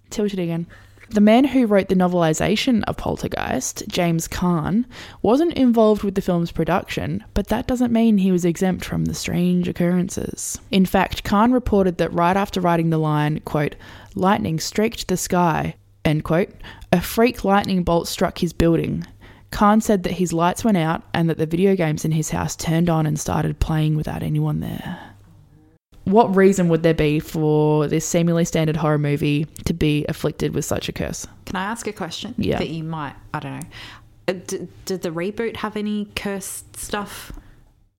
tilted 0.09 0.39
again. 0.39 0.65
The 1.09 1.21
man 1.21 1.45
who 1.45 1.67
wrote 1.67 1.87
the 1.87 1.95
novelization 1.95 2.83
of 2.85 2.97
Poltergeist, 2.97 3.87
James 3.87 4.27
Kahn, 4.27 4.87
wasn't 5.21 5.53
involved 5.53 6.03
with 6.03 6.15
the 6.15 6.21
film's 6.21 6.51
production, 6.51 7.23
but 7.33 7.47
that 7.47 7.67
doesn't 7.67 7.93
mean 7.93 8.17
he 8.17 8.31
was 8.31 8.43
exempt 8.43 8.83
from 8.83 9.05
the 9.05 9.13
strange 9.13 9.67
occurrences. 9.67 10.59
In 10.71 10.85
fact, 10.85 11.23
Kahn 11.23 11.51
reported 11.51 11.97
that 11.99 12.13
right 12.13 12.35
after 12.35 12.59
writing 12.59 12.89
the 12.89 12.97
line, 12.97 13.39
quote, 13.41 13.75
lightning 14.15 14.59
streaked 14.59 15.07
the 15.07 15.17
sky, 15.17 15.75
end 16.03 16.23
quote, 16.23 16.49
a 16.91 17.01
freak 17.01 17.43
lightning 17.43 17.83
bolt 17.83 18.07
struck 18.07 18.39
his 18.39 18.53
building. 18.53 19.05
Kahn 19.51 19.81
said 19.81 20.03
that 20.03 20.13
his 20.13 20.33
lights 20.33 20.65
went 20.65 20.77
out 20.77 21.03
and 21.13 21.29
that 21.29 21.37
the 21.37 21.45
video 21.45 21.75
games 21.75 22.03
in 22.03 22.11
his 22.11 22.31
house 22.31 22.55
turned 22.55 22.89
on 22.89 23.05
and 23.05 23.19
started 23.19 23.59
playing 23.59 23.95
without 23.95 24.23
anyone 24.23 24.59
there 24.59 25.14
what 26.05 26.35
reason 26.35 26.69
would 26.69 26.83
there 26.83 26.93
be 26.93 27.19
for 27.19 27.87
this 27.87 28.07
seemingly 28.07 28.45
standard 28.45 28.77
horror 28.77 28.97
movie 28.97 29.45
to 29.65 29.73
be 29.73 30.05
afflicted 30.07 30.53
with 30.53 30.65
such 30.65 30.87
a 30.89 30.91
curse? 30.91 31.27
Can 31.45 31.55
I 31.55 31.63
ask 31.63 31.85
a 31.87 31.93
question? 31.93 32.33
Yeah. 32.37 32.57
That 32.59 32.69
you 32.69 32.83
might, 32.83 33.15
I 33.33 33.39
don't 33.39 33.59
know. 33.59 33.67
Uh, 34.27 34.33
Did, 34.47 34.85
did 34.85 35.01
the 35.03 35.09
reboot 35.11 35.57
have 35.57 35.75
any 35.77 36.05
cursed 36.15 36.77
stuff 36.77 37.31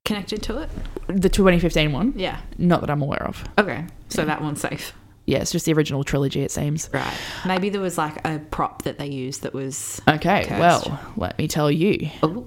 connected 0.05 0.43
to 0.45 0.59
it? 0.63 0.71
The 1.09 1.29
2015 1.29 1.93
one? 1.93 2.15
Yeah. 2.17 2.41
Not 2.59 2.81
that 2.81 2.91
I'm 2.91 3.03
aware 3.03 3.23
of. 3.25 3.45
Okay. 3.59 3.87
So 4.09 4.25
that 4.25 4.41
one's 4.43 4.61
safe. 4.61 4.93
Yeah, 5.27 5.39
it's 5.39 5.51
just 5.51 5.67
the 5.67 5.73
original 5.73 6.05
trilogy, 6.05 6.43
it 6.43 6.53
seems. 6.53 6.89
Right. 6.93 7.13
Maybe 7.45 7.69
there 7.69 7.81
was 7.81 7.99
like 7.99 8.25
a 8.27 8.39
prop 8.39 8.83
that 8.83 8.99
they 8.99 9.07
used 9.09 9.43
that 9.43 9.53
was. 9.53 10.01
Okay, 10.09 10.45
Cursed. 10.45 10.61
well, 10.61 11.01
let 11.17 11.37
me 11.39 11.49
tell 11.49 11.71
you. 11.71 12.09
Oh, 12.23 12.47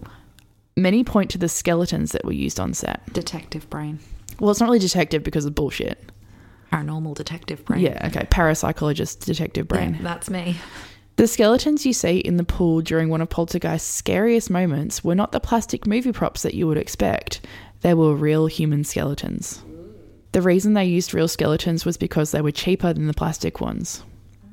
Many 0.77 1.03
point 1.03 1.29
to 1.31 1.37
the 1.37 1.49
skeletons 1.49 2.13
that 2.13 2.23
were 2.23 2.31
used 2.31 2.57
on 2.57 2.73
set. 2.73 3.01
detective 3.11 3.69
brain. 3.69 3.99
Well, 4.39 4.51
it's 4.51 4.59
not 4.59 4.67
really 4.67 4.79
detective 4.79 5.23
because 5.23 5.45
of 5.45 5.55
bullshit. 5.55 6.11
Paranormal 6.71 7.15
detective 7.15 7.65
brain. 7.65 7.81
Yeah, 7.81 8.07
okay, 8.07 8.25
parapsychologist, 8.29 9.25
detective 9.25 9.67
brain. 9.67 9.95
Yeah, 9.95 10.03
that's 10.03 10.29
me. 10.29 10.55
The 11.15 11.27
skeletons 11.27 11.85
you 11.85 11.91
see 11.91 12.19
in 12.19 12.37
the 12.37 12.45
pool 12.45 12.81
during 12.81 13.09
one 13.09 13.19
of 13.21 13.29
Poltergeist's 13.29 13.93
scariest 13.93 14.49
moments 14.49 15.03
were 15.03 15.15
not 15.15 15.33
the 15.33 15.41
plastic 15.41 15.85
movie 15.85 16.13
props 16.13 16.43
that 16.43 16.53
you 16.53 16.65
would 16.67 16.77
expect. 16.77 17.45
They 17.81 17.93
were 17.93 18.15
real 18.15 18.47
human 18.47 18.83
skeletons. 18.83 19.61
The 20.31 20.41
reason 20.41 20.75
they 20.75 20.85
used 20.85 21.13
real 21.13 21.27
skeletons 21.27 21.85
was 21.85 21.97
because 21.97 22.31
they 22.31 22.41
were 22.41 22.51
cheaper 22.51 22.93
than 22.93 23.07
the 23.07 23.13
plastic 23.13 23.59
ones. 23.59 24.03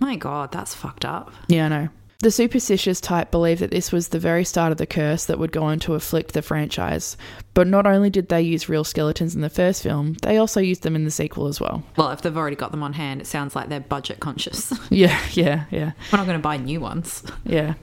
My 0.00 0.16
God, 0.16 0.50
that's 0.50 0.74
fucked 0.74 1.04
up. 1.04 1.32
Yeah, 1.48 1.66
I 1.66 1.68
know. 1.68 1.88
The 2.20 2.30
superstitious 2.30 2.98
type 3.00 3.30
believed 3.30 3.60
that 3.60 3.70
this 3.70 3.92
was 3.92 4.08
the 4.08 4.18
very 4.18 4.44
start 4.44 4.72
of 4.72 4.78
the 4.78 4.86
curse 4.86 5.26
that 5.26 5.38
would 5.38 5.52
go 5.52 5.64
on 5.64 5.78
to 5.80 5.94
afflict 5.94 6.32
the 6.32 6.40
franchise. 6.40 7.16
But 7.52 7.66
not 7.66 7.86
only 7.86 8.08
did 8.08 8.28
they 8.30 8.40
use 8.40 8.70
real 8.70 8.84
skeletons 8.84 9.34
in 9.34 9.42
the 9.42 9.50
first 9.50 9.82
film, 9.82 10.14
they 10.22 10.38
also 10.38 10.60
used 10.60 10.82
them 10.82 10.96
in 10.96 11.04
the 11.04 11.10
sequel 11.10 11.46
as 11.46 11.60
well. 11.60 11.82
Well, 11.96 12.10
if 12.12 12.22
they've 12.22 12.36
already 12.36 12.56
got 12.56 12.70
them 12.70 12.82
on 12.82 12.94
hand, 12.94 13.20
it 13.20 13.26
sounds 13.26 13.54
like 13.54 13.68
they're 13.68 13.80
budget 13.80 14.20
conscious. 14.20 14.72
Yeah, 14.88 15.20
yeah, 15.32 15.64
yeah. 15.70 15.92
We're 16.10 16.18
not 16.18 16.26
going 16.26 16.38
to 16.38 16.42
buy 16.42 16.56
new 16.56 16.80
ones. 16.80 17.22
Yeah. 17.44 17.74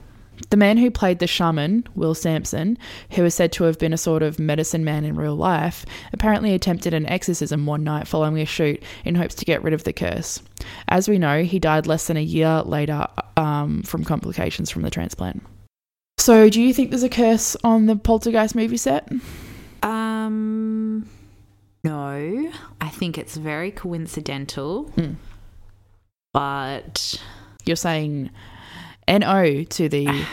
The 0.50 0.56
man 0.56 0.76
who 0.78 0.90
played 0.90 1.18
the 1.20 1.26
shaman, 1.26 1.86
Will 1.94 2.14
Sampson, 2.14 2.76
who 3.12 3.24
is 3.24 3.34
said 3.34 3.52
to 3.52 3.64
have 3.64 3.78
been 3.78 3.92
a 3.92 3.98
sort 3.98 4.22
of 4.22 4.38
medicine 4.38 4.84
man 4.84 5.04
in 5.04 5.16
real 5.16 5.36
life, 5.36 5.84
apparently 6.12 6.54
attempted 6.54 6.92
an 6.94 7.06
exorcism 7.06 7.66
one 7.66 7.84
night 7.84 8.06
following 8.08 8.38
a 8.40 8.44
shoot 8.44 8.82
in 9.04 9.14
hopes 9.14 9.34
to 9.36 9.44
get 9.44 9.62
rid 9.62 9.72
of 9.74 9.84
the 9.84 9.92
curse. 9.92 10.42
As 10.88 11.08
we 11.08 11.18
know, 11.18 11.42
he 11.44 11.58
died 11.58 11.86
less 11.86 12.06
than 12.08 12.16
a 12.16 12.20
year 12.22 12.62
later 12.62 13.06
um, 13.36 13.82
from 13.82 14.04
complications 14.04 14.70
from 14.70 14.82
the 14.82 14.90
transplant. 14.90 15.42
So, 16.18 16.48
do 16.48 16.60
you 16.62 16.72
think 16.72 16.90
there's 16.90 17.02
a 17.02 17.08
curse 17.08 17.56
on 17.64 17.86
the 17.86 17.96
Poltergeist 17.96 18.54
movie 18.54 18.76
set? 18.76 19.08
Um, 19.82 21.08
no, 21.84 22.52
I 22.80 22.88
think 22.88 23.18
it's 23.18 23.36
very 23.36 23.70
coincidental, 23.70 24.90
Mm. 24.96 25.16
but 26.32 27.20
You're 27.66 27.76
saying 27.76 28.30
NO 29.08 29.64
to 29.64 29.88
the. 29.88 30.24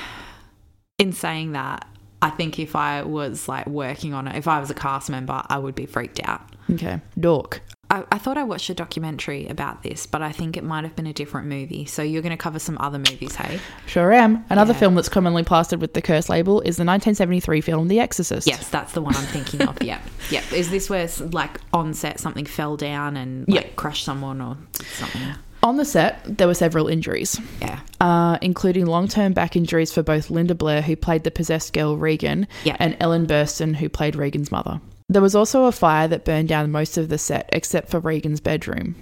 in 0.99 1.12
saying 1.13 1.53
that, 1.53 1.88
I 2.21 2.29
think 2.29 2.60
if 2.60 2.75
I 2.75 3.01
was 3.03 3.47
like 3.47 3.65
working 3.67 4.13
on 4.13 4.27
it, 4.27 4.36
if 4.36 4.47
I 4.47 4.60
was 4.60 4.69
a 4.69 4.75
cast 4.75 5.10
member, 5.10 5.41
I 5.47 5.57
would 5.57 5.75
be 5.75 5.86
freaked 5.88 6.19
out. 6.23 6.41
Okay, 6.71 7.01
dork. 7.19 7.62
I, 7.89 8.05
I 8.12 8.19
thought 8.19 8.38
I 8.38 8.43
watched 8.43 8.69
a 8.69 8.73
documentary 8.73 9.47
about 9.47 9.84
this, 9.84 10.05
but 10.05 10.21
I 10.21 10.31
think 10.31 10.55
it 10.55 10.63
might 10.63 10.84
have 10.86 10.95
been 10.95 11.07
a 11.07 11.13
different 11.13 11.47
movie. 11.47 11.86
So 11.86 12.01
you're 12.03 12.21
going 12.21 12.29
to 12.29 12.38
cover 12.38 12.57
some 12.60 12.77
other 12.79 12.97
movies, 12.99 13.36
hey? 13.36 13.60
Sure 13.88 14.13
am. 14.13 14.45
Another 14.49 14.71
Yeah. 14.73 14.79
film 14.79 14.95
that's 14.95 15.10
commonly 15.10 15.43
plastered 15.43 15.81
with 15.81 15.93
the 15.93 16.01
curse 16.01 16.29
label 16.29 16.62
is 16.62 16.77
the 16.77 16.86
1973 16.86 17.60
film 17.60 17.88
The 17.89 17.99
Exorcist. 17.99 18.47
Yes, 18.47 18.69
that's 18.69 18.93
the 18.93 19.01
one 19.01 19.13
I'm 19.15 19.25
thinking 19.25 19.63
of. 19.63 19.81
Yeah, 19.81 19.99
yeah. 20.29 20.41
Is 20.53 20.69
this 20.69 20.89
where 20.89 21.10
like 21.31 21.60
on 21.73 21.93
set 21.93 22.19
something 22.21 22.45
fell 22.45 22.77
down 22.77 23.17
and 23.17 23.45
like 23.49 23.65
Yeah. 23.65 23.69
crushed 23.75 24.05
someone 24.05 24.39
or 24.39 24.55
something? 24.93 25.21
On 25.63 25.78
the 25.78 25.86
set, 25.86 26.38
there 26.38 26.47
were 26.47 26.54
several 26.56 26.88
injuries. 26.88 27.39
Yeah. 27.62 27.80
uh, 28.00 28.38
including 28.41 28.88
long 28.88 29.08
term 29.08 29.32
back 29.34 29.56
injuries 29.56 29.91
for 29.93 30.02
both 30.02 30.32
Linda 30.32 30.56
Blair, 30.56 30.82
who 30.82 30.95
played 30.95 31.24
the 31.24 31.30
possessed 31.32 31.71
girl 31.74 31.97
Regan, 31.97 32.47
Yeah. 32.63 32.76
and 32.80 32.97
Ellen 33.00 33.28
Burstyn, 33.28 33.76
who 33.76 33.89
played 33.89 34.15
Regan's 34.15 34.52
mother. 34.52 34.82
There 35.08 35.21
was 35.21 35.36
also 35.36 35.65
a 35.65 35.71
fire 35.71 36.08
that 36.08 36.26
burned 36.26 36.47
down 36.50 36.71
most 36.71 36.97
of 36.97 37.10
the 37.10 37.17
set 37.19 37.47
except 37.54 37.89
for 37.89 38.00
Regan's 38.00 38.39
bedroom, 38.39 38.95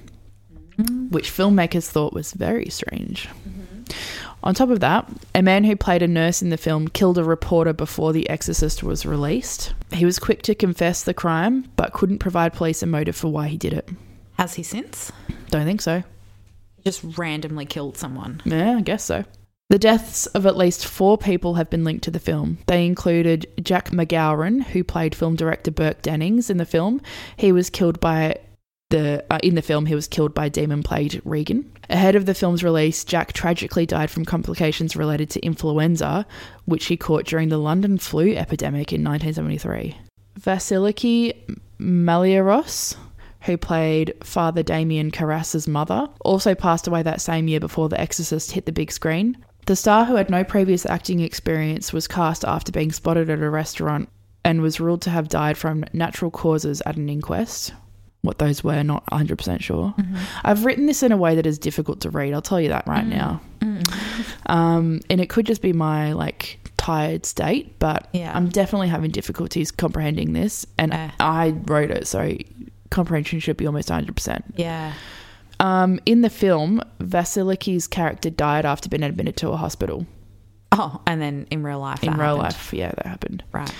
which 1.11 1.31
filmmakers 1.31 1.87
thought 1.87 2.13
was 2.13 2.33
very 2.33 2.67
strange. 2.69 3.29
On 4.43 4.53
top 4.55 4.69
of 4.69 4.79
that, 4.79 5.09
a 5.35 5.41
man 5.41 5.63
who 5.65 5.75
played 5.75 6.01
a 6.01 6.07
nurse 6.07 6.41
in 6.41 6.49
the 6.49 6.57
film 6.57 6.87
killed 6.87 7.17
a 7.17 7.23
reporter 7.23 7.73
before 7.73 8.11
The 8.13 8.29
Exorcist 8.29 8.83
was 8.83 9.05
released. 9.05 9.73
He 9.93 10.05
was 10.05 10.17
quick 10.19 10.41
to 10.43 10.55
confess 10.55 11.03
the 11.03 11.13
crime, 11.13 11.69
but 11.75 11.93
couldn't 11.93 12.19
provide 12.19 12.53
police 12.53 12.81
a 12.81 12.85
motive 12.85 13.15
for 13.15 13.27
why 13.29 13.47
he 13.47 13.57
did 13.57 13.73
it. 13.73 13.89
Has 14.37 14.53
he 14.55 14.63
since? 14.63 15.11
Don't 15.49 15.65
think 15.65 15.81
so. 15.81 16.03
Just 16.83 17.03
randomly 17.17 17.65
killed 17.65 17.97
someone. 17.97 18.41
Yeah, 18.45 18.77
I 18.77 18.81
guess 18.81 19.03
so. 19.03 19.25
The 19.69 19.77
deaths 19.77 20.25
of 20.27 20.47
at 20.47 20.57
least 20.57 20.87
four 20.87 21.15
people 21.17 21.53
have 21.53 21.69
been 21.69 21.83
linked 21.83 22.03
to 22.05 22.11
the 22.11 22.19
film. 22.19 22.57
They 22.65 22.87
included 22.87 23.45
Jack 23.61 23.91
MacGowran, 23.91 24.63
who 24.63 24.83
played 24.83 25.13
film 25.13 25.35
director 25.35 25.69
Burke 25.69 26.01
Dennings 26.01 26.49
in 26.49 26.57
the 26.57 26.65
film. 26.65 27.01
He 27.37 27.51
was 27.51 27.69
killed 27.69 27.99
by 27.99 28.39
the 28.89 29.23
uh, 29.29 29.37
in 29.43 29.53
the 29.53 29.61
film 29.61 29.85
he 29.85 29.93
was 29.93 30.07
killed 30.07 30.33
by 30.33 30.49
demon 30.49 30.81
plagued 30.81 31.21
Regan. 31.23 31.71
Ahead 31.89 32.15
of 32.15 32.25
the 32.25 32.33
film's 32.33 32.63
release, 32.63 33.03
Jack 33.03 33.33
tragically 33.33 33.85
died 33.85 34.09
from 34.09 34.25
complications 34.25 34.95
related 34.95 35.29
to 35.31 35.45
influenza, 35.45 36.25
which 36.65 36.85
he 36.85 36.97
caught 36.97 37.25
during 37.25 37.49
the 37.49 37.57
London 37.57 37.97
flu 37.97 38.35
epidemic 38.35 38.91
in 38.91 39.03
1973. 39.03 39.97
Vasiliki 40.39 41.33
Maliaros, 41.79 42.95
who 43.41 43.57
played 43.57 44.13
Father 44.23 44.63
Damien 44.63 45.11
Karras's 45.11 45.67
mother, 45.67 46.07
also 46.21 46.55
passed 46.55 46.87
away 46.87 47.03
that 47.03 47.21
same 47.21 47.47
year 47.47 47.59
before 47.59 47.89
The 47.89 47.99
Exorcist 47.99 48.51
hit 48.51 48.65
the 48.65 48.71
big 48.71 48.91
screen. 48.91 49.37
The 49.65 49.75
star, 49.75 50.05
who 50.05 50.15
had 50.15 50.29
no 50.29 50.43
previous 50.43 50.85
acting 50.85 51.19
experience, 51.19 51.93
was 51.93 52.07
cast 52.07 52.43
after 52.43 52.71
being 52.71 52.91
spotted 52.91 53.29
at 53.29 53.39
a 53.39 53.49
restaurant 53.49 54.09
and 54.43 54.61
was 54.61 54.79
ruled 54.79 55.01
to 55.03 55.09
have 55.09 55.27
died 55.29 55.57
from 55.57 55.85
natural 55.93 56.31
causes 56.31 56.81
at 56.85 56.97
an 56.97 57.07
inquest. 57.09 57.73
What 58.21 58.39
those 58.39 58.63
were, 58.63 58.83
not 58.83 59.05
100% 59.11 59.61
sure. 59.61 59.93
I've 60.43 60.65
written 60.65 60.87
this 60.87 61.03
in 61.03 61.11
a 61.13 61.17
way 61.17 61.35
that 61.35 61.45
is 61.45 61.57
difficult 61.57 62.01
to 62.01 62.09
read, 62.09 62.33
I'll 62.33 62.41
tell 62.41 62.59
you 62.59 62.69
that 62.69 62.85
right 62.87 63.05
now. 63.07 63.39
Um, 64.47 64.99
and 65.09 65.21
it 65.21 65.29
could 65.29 65.45
just 65.45 65.61
be 65.61 65.73
my 65.73 66.13
like 66.13 66.59
tired 66.77 67.25
state, 67.25 67.77
but 67.79 68.07
Yeah. 68.13 68.35
I'm 68.35 68.49
definitely 68.49 68.87
having 68.87 69.11
difficulties 69.11 69.71
comprehending 69.71 70.33
this. 70.33 70.65
And 70.77 70.93
Eh. 70.93 71.11
I 71.19 71.49
wrote 71.65 71.91
it, 71.91 72.07
so 72.07 72.35
comprehension 72.89 73.39
should 73.39 73.57
be 73.57 73.65
almost 73.67 73.89
100%. 73.89 74.43
Yeah. 74.55 74.93
Um, 75.59 75.99
in 76.05 76.21
the 76.21 76.29
film, 76.29 76.81
Vasiliki's 76.99 77.87
character 77.87 78.29
died 78.29 78.65
after 78.65 78.89
being 78.89 79.03
admitted 79.03 79.35
to 79.37 79.49
a 79.49 79.57
hospital. 79.57 80.05
Oh, 80.71 81.01
and 81.05 81.21
then 81.21 81.47
in 81.51 81.63
real 81.63 81.79
life. 81.79 82.03
In 82.03 82.13
real 82.13 82.37
happened. 82.37 82.43
life, 82.43 82.73
yeah, 82.73 82.91
that 82.91 83.05
happened. 83.05 83.43
Right. 83.51 83.73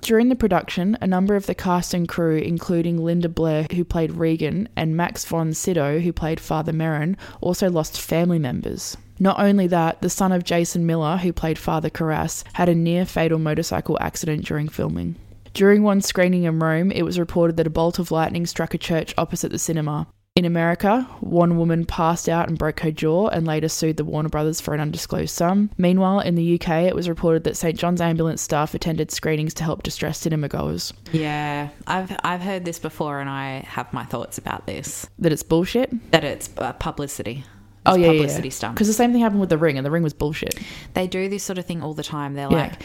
During 0.00 0.30
the 0.30 0.36
production, 0.36 0.98
a 1.00 1.06
number 1.06 1.36
of 1.36 1.46
the 1.46 1.54
cast 1.54 1.94
and 1.94 2.08
crew, 2.08 2.36
including 2.36 3.04
Linda 3.04 3.28
Blair, 3.28 3.66
who 3.72 3.84
played 3.84 4.12
Regan, 4.12 4.68
and 4.74 4.96
Max 4.96 5.24
von 5.24 5.52
Sydow, 5.54 6.00
who 6.00 6.12
played 6.12 6.40
Father 6.40 6.72
Merrin, 6.72 7.16
also 7.40 7.70
lost 7.70 8.00
family 8.00 8.38
members. 8.38 8.96
Not 9.20 9.38
only 9.38 9.68
that, 9.68 10.02
the 10.02 10.10
son 10.10 10.32
of 10.32 10.42
Jason 10.42 10.86
Miller, 10.86 11.18
who 11.18 11.32
played 11.32 11.56
Father 11.56 11.88
Karras, 11.90 12.42
had 12.54 12.68
a 12.68 12.74
near 12.74 13.06
fatal 13.06 13.38
motorcycle 13.38 13.96
accident 14.00 14.44
during 14.44 14.68
filming. 14.68 15.14
During 15.54 15.82
one 15.82 16.00
screening 16.00 16.44
in 16.44 16.58
Rome, 16.58 16.90
it 16.90 17.02
was 17.02 17.18
reported 17.18 17.56
that 17.58 17.66
a 17.66 17.70
bolt 17.70 17.98
of 17.98 18.10
lightning 18.10 18.46
struck 18.46 18.72
a 18.74 18.78
church 18.78 19.12
opposite 19.18 19.50
the 19.50 19.58
cinema. 19.58 20.06
In 20.34 20.46
America, 20.46 21.02
one 21.20 21.58
woman 21.58 21.84
passed 21.84 22.26
out 22.26 22.48
and 22.48 22.56
broke 22.56 22.80
her 22.80 22.90
jaw 22.90 23.28
and 23.28 23.46
later 23.46 23.68
sued 23.68 23.98
the 23.98 24.04
Warner 24.04 24.30
Brothers 24.30 24.62
for 24.62 24.72
an 24.72 24.80
undisclosed 24.80 25.34
sum. 25.34 25.68
Meanwhile, 25.76 26.20
in 26.20 26.36
the 26.36 26.54
UK, 26.54 26.84
it 26.84 26.94
was 26.94 27.06
reported 27.06 27.44
that 27.44 27.58
St 27.58 27.78
John's 27.78 28.00
ambulance 28.00 28.40
staff 28.40 28.72
attended 28.72 29.10
screenings 29.10 29.52
to 29.54 29.64
help 29.64 29.82
distressed 29.82 30.22
cinema 30.22 30.48
goers. 30.48 30.94
Yeah. 31.12 31.68
I've 31.86 32.16
I've 32.24 32.40
heard 32.40 32.64
this 32.64 32.78
before, 32.78 33.20
and 33.20 33.28
I 33.28 33.58
have 33.68 33.92
my 33.92 34.04
thoughts 34.06 34.38
about 34.38 34.66
this. 34.66 35.06
That 35.18 35.32
it's 35.32 35.42
bullshit? 35.42 35.90
That 36.12 36.24
it's 36.24 36.48
uh, 36.56 36.72
publicity. 36.72 37.44
Oh, 37.84 37.96
yeah, 37.96 38.12
publicity 38.12 38.48
yeah. 38.48 38.52
stunt. 38.54 38.74
Because 38.74 38.86
the 38.86 38.94
same 38.94 39.12
thing 39.12 39.20
happened 39.20 39.40
with 39.40 39.50
The 39.50 39.58
Ring, 39.58 39.76
and 39.76 39.84
The 39.84 39.90
Ring 39.90 40.04
was 40.04 40.14
bullshit. 40.14 40.54
They 40.94 41.06
do 41.08 41.28
this 41.28 41.42
sort 41.42 41.58
of 41.58 41.66
thing 41.66 41.82
all 41.82 41.92
the 41.92 42.04
time. 42.04 42.32
They're 42.34 42.48
Yeah. 42.50 42.56
like. 42.56 42.82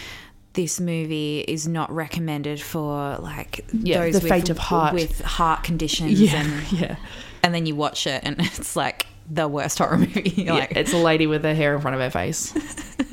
This 0.57 0.79
movie 0.79 1.45
is 1.47 1.67
not 1.67 1.89
recommended 1.91 2.59
for 2.59 3.15
like 3.19 3.63
Yeah, 3.71 3.99
those 4.01 4.15
the 4.15 4.19
with, 4.21 4.29
fate 4.31 4.49
of 4.49 4.57
heart. 4.57 4.93
with 4.95 5.21
heart 5.21 5.63
conditions, 5.63 6.19
Yeah, 6.19 6.41
and 6.41 6.71
yeah. 6.81 6.95
and 7.43 7.53
then 7.53 7.65
you 7.67 7.75
watch 7.75 8.07
it 8.07 8.21
and 8.25 8.35
it's 8.39 8.75
like 8.75 9.05
the 9.29 9.47
worst 9.47 9.77
horror 9.77 9.99
movie. 9.99 10.33
Yeah, 10.35 10.53
like, 10.53 10.75
it's 10.75 10.93
a 10.93 10.97
lady 10.97 11.27
with 11.27 11.43
her 11.43 11.53
hair 11.53 11.75
in 11.75 11.81
front 11.81 11.93
of 11.95 12.01
her 12.01 12.09
face. 12.09 12.53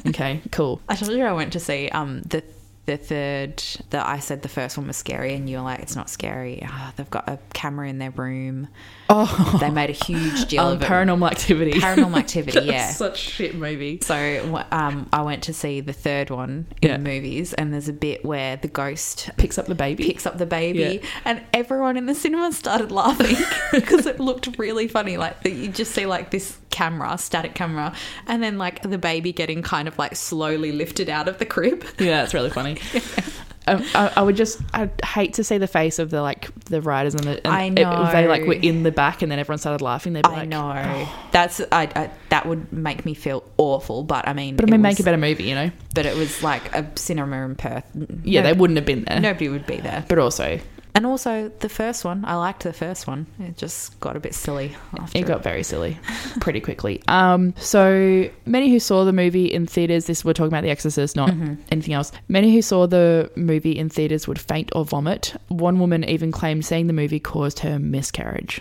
Okay, 0.09 0.41
cool. 0.53 0.81
I 0.89 0.95
told 0.97 1.13
you 1.13 1.23
I 1.25 1.33
went 1.35 1.53
to 1.53 1.61
see 1.61 1.89
um 1.91 2.23
the 2.23 2.43
the 2.87 2.97
third 2.97 3.63
that 3.91 4.07
I 4.07 4.19
said 4.19 4.43
the 4.43 4.49
first 4.49 4.77
one 4.77 4.87
was 4.87 4.97
scary, 4.97 5.35
and 5.35 5.49
you 5.49 5.57
were 5.57 5.63
like, 5.63 5.81
it's 5.81 5.97
not 5.97 6.11
scary. 6.11 6.61
Ah, 6.67 6.93
they've 6.97 7.09
got 7.11 7.29
a 7.29 7.39
camera 7.55 7.89
in 7.89 7.99
their 7.99 8.11
room. 8.11 8.69
Oh, 9.09 9.57
They 9.61 9.71
made 9.71 9.91
a 9.91 9.95
huge 9.95 10.47
deal 10.49 10.63
um, 10.65 10.73
of 10.75 10.83
it. 10.83 10.87
paranormal 10.87 11.31
activity. 11.31 11.73
Paranormal 11.73 12.17
Activity, 12.19 12.61
yeah. 12.67 12.91
such 12.91 13.19
shit 13.19 13.55
movie. 13.55 13.99
So 14.03 14.65
um, 14.71 15.09
I 15.13 15.23
went 15.23 15.43
to 15.45 15.53
see 15.55 15.81
the 15.81 15.93
third 15.93 16.31
one 16.31 16.67
in 16.83 16.89
Yeah. 16.91 16.97
movies, 16.99 17.53
and 17.55 17.73
there's 17.73 17.89
a 17.89 17.93
bit 17.93 18.25
where 18.25 18.57
the 18.57 18.69
ghost 18.69 19.31
Picks 19.37 19.59
up 19.59 19.67
the 19.67 19.75
baby. 19.75 20.05
picks 20.05 20.27
up 20.27 20.39
the 20.39 20.47
baby, 20.47 21.01
Yeah. 21.03 21.09
and 21.25 21.43
everyone 21.53 21.97
in 21.97 22.07
the 22.07 22.15
cinema 22.15 22.53
started 22.53 22.91
laughing 22.93 23.37
because 23.73 24.07
it 24.07 24.21
looked 24.21 24.59
really 24.59 24.89
funny. 24.89 25.17
Like 25.17 25.43
that 25.43 25.53
you 25.53 25.69
just 25.69 25.93
see 25.93 26.07
like 26.07 26.31
this 26.31 26.59
camera, 26.75 27.17
static 27.17 27.55
camera, 27.55 27.95
and 28.27 28.43
then 28.43 28.59
like 28.59 28.83
the 28.83 28.99
baby 28.99 29.33
getting 29.33 29.63
kind 29.63 29.89
of 29.89 29.97
like 29.99 30.15
slowly 30.17 30.73
lifted 30.73 31.09
out 31.09 31.29
of 31.29 31.39
the 31.39 31.47
crib. 31.47 31.85
Yeah, 31.99 32.25
it's 32.25 32.35
really 32.35 32.51
funny. 32.51 32.79
Um, 33.67 33.83
I, 33.95 34.13
I 34.19 34.23
would 34.23 34.37
just, 34.37 34.61
I'd 34.75 34.91
hate 35.03 35.33
to 35.35 35.43
see 35.43 35.57
the 35.57 35.67
face 35.67 35.99
of 35.99 36.11
the 36.11 36.21
like 36.21 36.51
the 36.67 36.83
writers 36.83 37.15
and 37.15 37.25
the. 37.25 37.47
And 37.47 37.79
I 37.79 37.83
If, 38.03 38.09
if 38.09 38.13
they 38.13 38.29
like 38.29 38.45
were 38.45 38.53
in 38.53 38.83
the 38.83 38.93
back 38.93 39.23
and 39.23 39.33
then 39.33 39.39
everyone 39.39 39.57
started 39.59 39.83
laughing, 39.83 40.13
they'd 40.13 40.23
be 40.23 40.29
I 40.29 40.41
like, 40.41 40.49
know 40.51 41.09
that's 41.33 41.63
I, 41.73 41.85
I 41.97 42.11
that 42.29 42.45
would 42.45 42.71
make 42.75 43.07
me 43.07 43.15
feel 43.15 43.43
awful, 43.57 44.03
but 44.03 44.29
I 44.29 44.35
mean, 44.35 44.57
But 44.57 44.67
I 44.67 44.69
it 44.69 44.71
mean, 44.73 44.83
was- 44.83 44.91
make 44.93 45.01
a 45.01 45.03
better 45.03 45.17
movie, 45.17 45.45
you 45.45 45.55
know? 45.55 45.71
But 45.95 46.05
it 46.05 46.15
was 46.15 46.43
like 46.43 46.75
a 46.77 46.87
cinema 46.97 47.43
in 47.47 47.55
Perth. 47.55 47.85
Yeah, 48.23 48.43
No- 48.43 48.49
they 48.49 48.53
wouldn't 48.53 48.77
have 48.77 48.85
been 48.85 49.05
there. 49.05 49.19
Nobody 49.21 49.49
would 49.49 49.67
be 49.67 49.79
there. 49.79 50.05
But 50.11 50.19
also, 50.19 50.61
And 50.97 51.05
also 51.07 51.51
the 51.59 51.69
first 51.69 52.05
one, 52.05 52.25
I 52.25 52.37
liked 52.37 52.63
the 52.63 52.73
first 52.73 53.09
one. 53.09 53.27
It 53.41 53.57
just 53.57 53.99
got 53.99 54.15
a 54.17 54.21
bit 54.21 54.33
silly 54.33 54.77
after. 54.97 55.19
it 55.19 55.27
got 55.27 55.43
very 55.43 55.65
silly 55.65 55.99
pretty 56.41 56.61
quickly. 56.61 57.03
Um, 57.09 57.53
so 57.59 58.31
many 58.47 58.71
who 58.71 58.79
saw 58.79 59.05
the 59.05 59.13
movie 59.13 59.47
in 59.47 59.67
theaters, 59.67 60.07
this 60.07 60.25
we're 60.25 60.35
talking 60.35 60.53
about 60.53 60.63
The 60.63 60.71
Exorcist, 60.71 61.17
not 61.17 61.31
Mm-hmm. 61.31 61.55
anything 61.73 61.95
else. 61.95 62.13
Many 62.29 62.55
who 62.55 62.63
saw 62.63 62.87
the 62.87 63.29
movie 63.35 63.77
in 63.77 63.89
theaters 63.89 64.29
would 64.29 64.39
faint 64.41 64.71
or 64.77 64.85
vomit. 64.85 65.35
One 65.49 65.81
woman 65.81 66.05
even 66.05 66.31
claimed 66.31 66.65
seeing 66.65 66.87
the 66.87 66.93
movie 66.93 67.19
caused 67.19 67.59
her 67.61 67.79
miscarriage. 67.81 68.61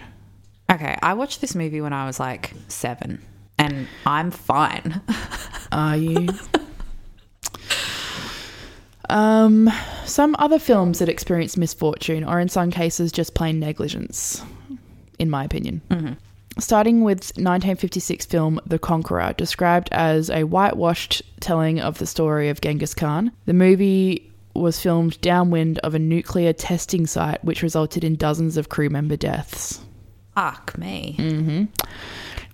Okay, 0.71 0.97
I 1.03 1.13
watched 1.13 1.39
this 1.39 1.53
movie 1.53 1.81
when 1.81 1.93
I 1.93 2.07
was 2.07 2.19
like 2.19 2.53
seven, 2.67 3.21
and 3.59 3.87
I'm 4.07 4.31
fine. 4.31 5.01
Are 5.71 5.97
you? 5.97 6.29
um, 9.09 9.69
some 10.05 10.35
other 10.39 10.59
films 10.59 10.99
that 10.99 11.09
experience 11.09 11.57
misfortune, 11.57 12.23
or 12.23 12.39
in 12.39 12.49
some 12.49 12.71
cases, 12.71 13.11
just 13.11 13.33
plain 13.33 13.59
negligence, 13.59 14.41
in 15.19 15.29
my 15.29 15.43
opinion. 15.43 15.81
Starting 16.59 17.01
with 17.01 17.19
1956 17.35 18.25
film 18.27 18.59
The 18.65 18.77
Conqueror, 18.77 19.33
described 19.33 19.89
as 19.91 20.29
a 20.29 20.43
whitewashed 20.43 21.23
telling 21.39 21.79
of 21.79 21.97
the 21.97 22.05
story 22.05 22.49
of 22.49 22.61
Genghis 22.61 22.93
Khan. 22.93 23.31
The 23.45 23.53
movie 23.53 24.31
was 24.53 24.79
filmed 24.79 25.19
downwind 25.21 25.79
of 25.79 25.95
a 25.95 25.99
nuclear 25.99 26.53
testing 26.53 27.07
site, 27.07 27.43
which 27.43 27.63
resulted 27.63 28.03
in 28.03 28.15
dozens 28.15 28.55
of 28.55 28.69
crew 28.69 28.89
member 28.89 29.17
deaths. 29.17 29.83
Fuck 30.35 30.77
me. 30.77 31.15
Mm. 31.17 31.67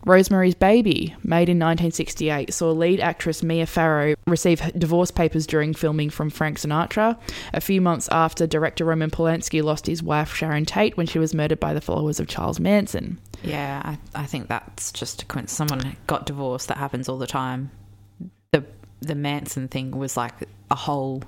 Rosemary's 0.05 0.55
Baby, 0.55 1.15
made 1.23 1.49
in 1.49 1.59
1968, 1.59 2.53
saw 2.53 2.71
lead 2.71 2.99
actress 2.99 3.43
Mia 3.43 3.65
Farrow 3.65 4.15
receive 4.27 4.61
divorce 4.77 5.11
papers 5.11 5.45
during 5.45 5.73
filming 5.73 6.09
from 6.09 6.29
Frank 6.29 6.57
Sinatra, 6.57 7.19
a 7.53 7.61
few 7.61 7.81
months 7.81 8.07
after 8.09 8.47
director 8.47 8.85
Roman 8.85 9.09
Polanski 9.09 9.61
lost 9.61 9.87
his 9.87 10.01
wife 10.01 10.33
Sharon 10.33 10.65
Tate 10.65 10.95
when 10.95 11.05
she 11.05 11.19
was 11.19 11.33
murdered 11.33 11.59
by 11.59 11.73
the 11.73 11.81
followers 11.81 12.19
of 12.19 12.27
Charles 12.27 12.59
Manson. 12.59 13.19
Yeah, 13.43 13.81
I, 13.83 14.21
I 14.23 14.25
think 14.25 14.47
that's 14.47 14.91
just 14.91 15.21
a 15.21 15.25
coincidence. 15.25 15.71
Someone 15.71 15.97
got 16.07 16.25
divorced. 16.25 16.69
That 16.69 16.77
happens 16.77 17.09
all 17.09 17.17
the 17.17 17.27
time. 17.27 17.71
The 18.51 18.65
the 19.01 19.15
Manson 19.15 19.67
thing 19.67 19.91
was 19.91 20.17
like 20.17 20.33
a 20.71 20.75
whole 20.75 21.23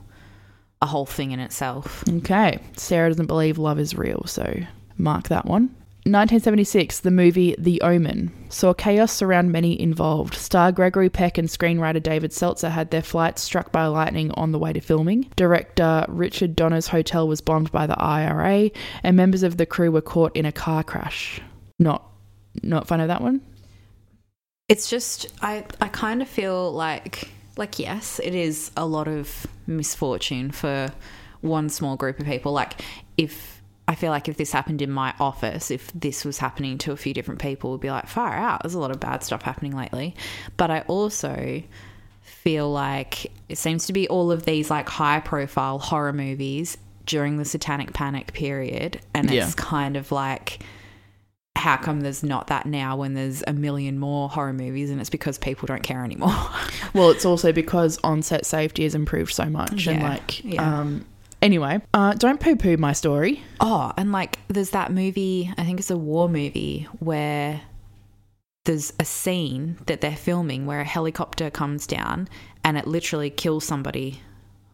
a 0.81 0.85
whole 0.85 1.05
thing 1.05 1.31
in 1.31 1.39
itself. 1.39 2.03
Okay, 2.09 2.59
Sarah 2.75 3.09
doesn't 3.09 3.27
believe 3.27 3.57
love 3.57 3.79
is 3.79 3.95
real, 3.95 4.23
so 4.25 4.61
mark 4.97 5.27
that 5.29 5.45
one. 5.45 5.75
1976, 6.03 7.01
the 7.01 7.11
movie 7.11 7.55
The 7.59 7.79
Omen 7.81 8.31
saw 8.49 8.73
chaos 8.73 9.13
surround 9.13 9.51
many 9.51 9.79
involved. 9.79 10.33
Star 10.33 10.71
Gregory 10.71 11.09
Peck 11.09 11.37
and 11.37 11.47
screenwriter 11.47 12.01
David 12.01 12.33
Seltzer 12.33 12.69
had 12.69 12.89
their 12.89 13.03
flights 13.03 13.43
struck 13.43 13.71
by 13.71 13.85
lightning 13.85 14.31
on 14.31 14.51
the 14.51 14.57
way 14.57 14.73
to 14.73 14.81
filming. 14.81 15.29
Director 15.35 16.07
Richard 16.09 16.55
Donner's 16.55 16.87
hotel 16.87 17.27
was 17.27 17.39
bombed 17.39 17.71
by 17.71 17.85
the 17.85 18.01
IRA, 18.01 18.71
and 19.03 19.15
members 19.15 19.43
of 19.43 19.57
the 19.57 19.67
crew 19.67 19.91
were 19.91 20.01
caught 20.01 20.35
in 20.35 20.43
a 20.43 20.51
car 20.51 20.83
crash. 20.83 21.39
Not, 21.77 22.03
not 22.63 22.87
fun 22.87 22.99
of 22.99 23.07
that 23.07 23.21
one. 23.21 23.39
It's 24.67 24.89
just 24.89 25.27
I 25.43 25.65
I 25.79 25.87
kind 25.89 26.23
of 26.23 26.27
feel 26.27 26.71
like 26.71 27.29
like 27.57 27.77
yes, 27.77 28.19
it 28.23 28.33
is 28.33 28.71
a 28.75 28.87
lot 28.87 29.07
of 29.07 29.45
misfortune 29.67 30.49
for 30.49 30.91
one 31.41 31.69
small 31.69 31.95
group 31.95 32.19
of 32.19 32.25
people. 32.25 32.53
Like 32.53 32.81
if 33.17 33.60
I 33.91 33.95
feel 33.95 34.09
like 34.09 34.29
if 34.29 34.37
this 34.37 34.53
happened 34.53 34.81
in 34.81 34.89
my 34.89 35.13
office, 35.19 35.69
if 35.69 35.91
this 35.91 36.23
was 36.23 36.37
happening 36.37 36.77
to 36.77 36.93
a 36.93 36.95
few 36.97 37.13
different 37.13 37.41
people, 37.41 37.71
would 37.71 37.81
be 37.81 37.91
like 37.91 38.07
far 38.07 38.33
out. 38.33 38.63
There's 38.63 38.73
a 38.73 38.79
lot 38.79 38.89
of 38.91 39.01
bad 39.01 39.21
stuff 39.21 39.41
happening 39.41 39.75
lately. 39.75 40.15
But 40.55 40.71
I 40.71 40.81
also 40.87 41.61
feel 42.21 42.71
like 42.71 43.29
it 43.49 43.57
seems 43.57 43.87
to 43.87 43.93
be 43.93 44.07
all 44.07 44.31
of 44.31 44.45
these 44.45 44.69
like 44.69 44.87
high 44.87 45.19
profile 45.19 45.77
horror 45.77 46.13
movies 46.13 46.77
during 47.05 47.35
the 47.35 47.43
satanic 47.43 47.91
panic 47.91 48.31
period 48.31 49.01
and 49.13 49.29
Yeah. 49.29 49.45
it's 49.45 49.55
kind 49.55 49.97
of 49.97 50.11
like 50.11 50.63
how 51.57 51.75
come 51.75 51.99
there's 52.01 52.23
not 52.23 52.47
that 52.47 52.65
now 52.65 52.95
when 52.95 53.13
there's 53.13 53.43
a 53.45 53.53
million 53.53 53.99
more 53.99 54.29
horror 54.29 54.53
movies 54.53 54.89
and 54.89 55.01
it's 55.01 55.09
because 55.09 55.37
people 55.37 55.65
don't 55.67 55.83
care 55.83 56.03
anymore 56.05 56.33
Well, 56.93 57.09
it's 57.11 57.25
also 57.25 57.51
because 57.51 57.99
on-set 58.03 58.45
safety 58.45 58.83
has 58.83 58.95
improved 58.95 59.33
so 59.33 59.45
much, 59.45 59.87
and 59.87 60.01
like, 60.01 60.43
yeah. 60.45 60.79
um, 60.79 61.05
anyway, 61.41 61.81
uh, 61.93 62.13
don't 62.13 62.39
poo-poo 62.39 62.77
my 62.77 62.93
story. 62.93 63.43
oh 63.59 63.91
and 63.97 64.11
like 64.11 64.39
there's 64.47 64.71
that 64.71 64.91
movie 64.91 65.51
i 65.57 65.63
think 65.63 65.79
it's 65.79 65.91
a 65.91 65.97
war 65.97 66.27
movie 66.29 66.87
where 66.99 67.61
there's 68.65 68.93
a 68.99 69.05
scene 69.05 69.77
that 69.87 70.01
they're 70.01 70.15
filming 70.15 70.65
where 70.65 70.81
a 70.81 70.85
helicopter 70.85 71.49
comes 71.49 71.87
down 71.87 72.27
and 72.63 72.77
it 72.77 72.85
literally 72.87 73.29
kills 73.29 73.65
somebody 73.65 74.21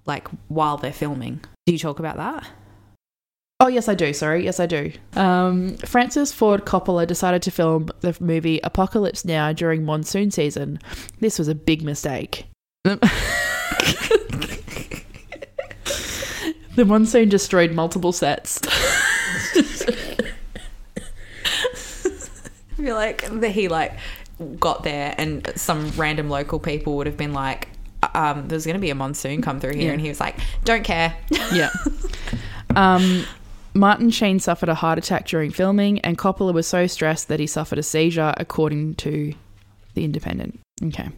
like 0.06 0.28
while 0.50 0.78
they're 0.78 0.92
filming 0.94 1.40
do 1.66 1.74
you 1.74 1.80
talk 1.80 2.00
about 2.00 2.18
that 2.18 2.48
Oh, 3.60 3.68
yes, 3.68 3.90
I 3.90 3.96
do. 3.96 4.14
Sorry. 4.14 4.46
Yes, 4.46 4.60
I 4.60 4.68
do. 4.68 4.92
Um, 5.16 5.78
Francis 5.78 6.32
Ford 6.32 6.64
Coppola 6.64 7.08
decided 7.08 7.42
to 7.42 7.50
film 7.50 7.90
the 8.02 8.16
movie 8.20 8.60
Apocalypse 8.64 9.26
Now 9.26 9.52
during 9.52 9.84
monsoon 9.84 10.30
season. 10.30 10.78
This 11.22 11.40
was 11.40 11.48
a 11.48 11.56
big 11.56 11.82
mistake. 11.82 12.46
the 16.78 16.86
monsoon 16.86 17.28
destroyed 17.28 17.72
multiple 17.72 18.12
sets. 18.12 18.62
I 18.68 18.70
feel 22.76 22.96
like 22.96 23.28
that 23.42 23.50
he 23.50 23.68
like 23.68 23.98
got 24.60 24.84
there 24.84 25.16
and 25.18 25.52
some 25.56 25.90
random 25.98 26.30
local 26.30 26.60
people 26.60 26.96
would 26.98 27.08
have 27.08 27.18
been 27.18 27.34
like, 27.34 27.70
um, 28.14 28.48
there's 28.48 28.64
going 28.64 28.76
to 28.76 28.80
be 28.80 28.92
a 28.92 28.96
monsoon 28.96 29.42
come 29.42 29.60
through 29.60 29.74
here. 29.74 29.88
Yeah. 29.88 29.94
And 29.94 30.02
he 30.02 30.08
was 30.08 30.20
like, 30.20 30.36
don't 30.64 30.84
care. 30.84 31.18
yeah. 31.52 31.72
Um, 32.76 33.26
Martin 33.74 34.12
Sheen 34.12 34.40
suffered 34.40 34.70
a 34.70 34.76
heart 34.76 35.00
attack 35.00 35.26
during 35.26 35.50
filming, 35.50 36.00
and 36.02 36.16
Coppola 36.16 36.54
was 36.54 36.68
so 36.68 36.86
stressed 36.86 37.28
that 37.30 37.40
he 37.40 37.48
suffered 37.48 37.80
a 37.80 37.84
seizure, 37.84 38.36
according 38.38 38.96
to 38.96 39.34
The 39.96 40.04
Independent. 40.06 40.60
Okay. 40.84 41.10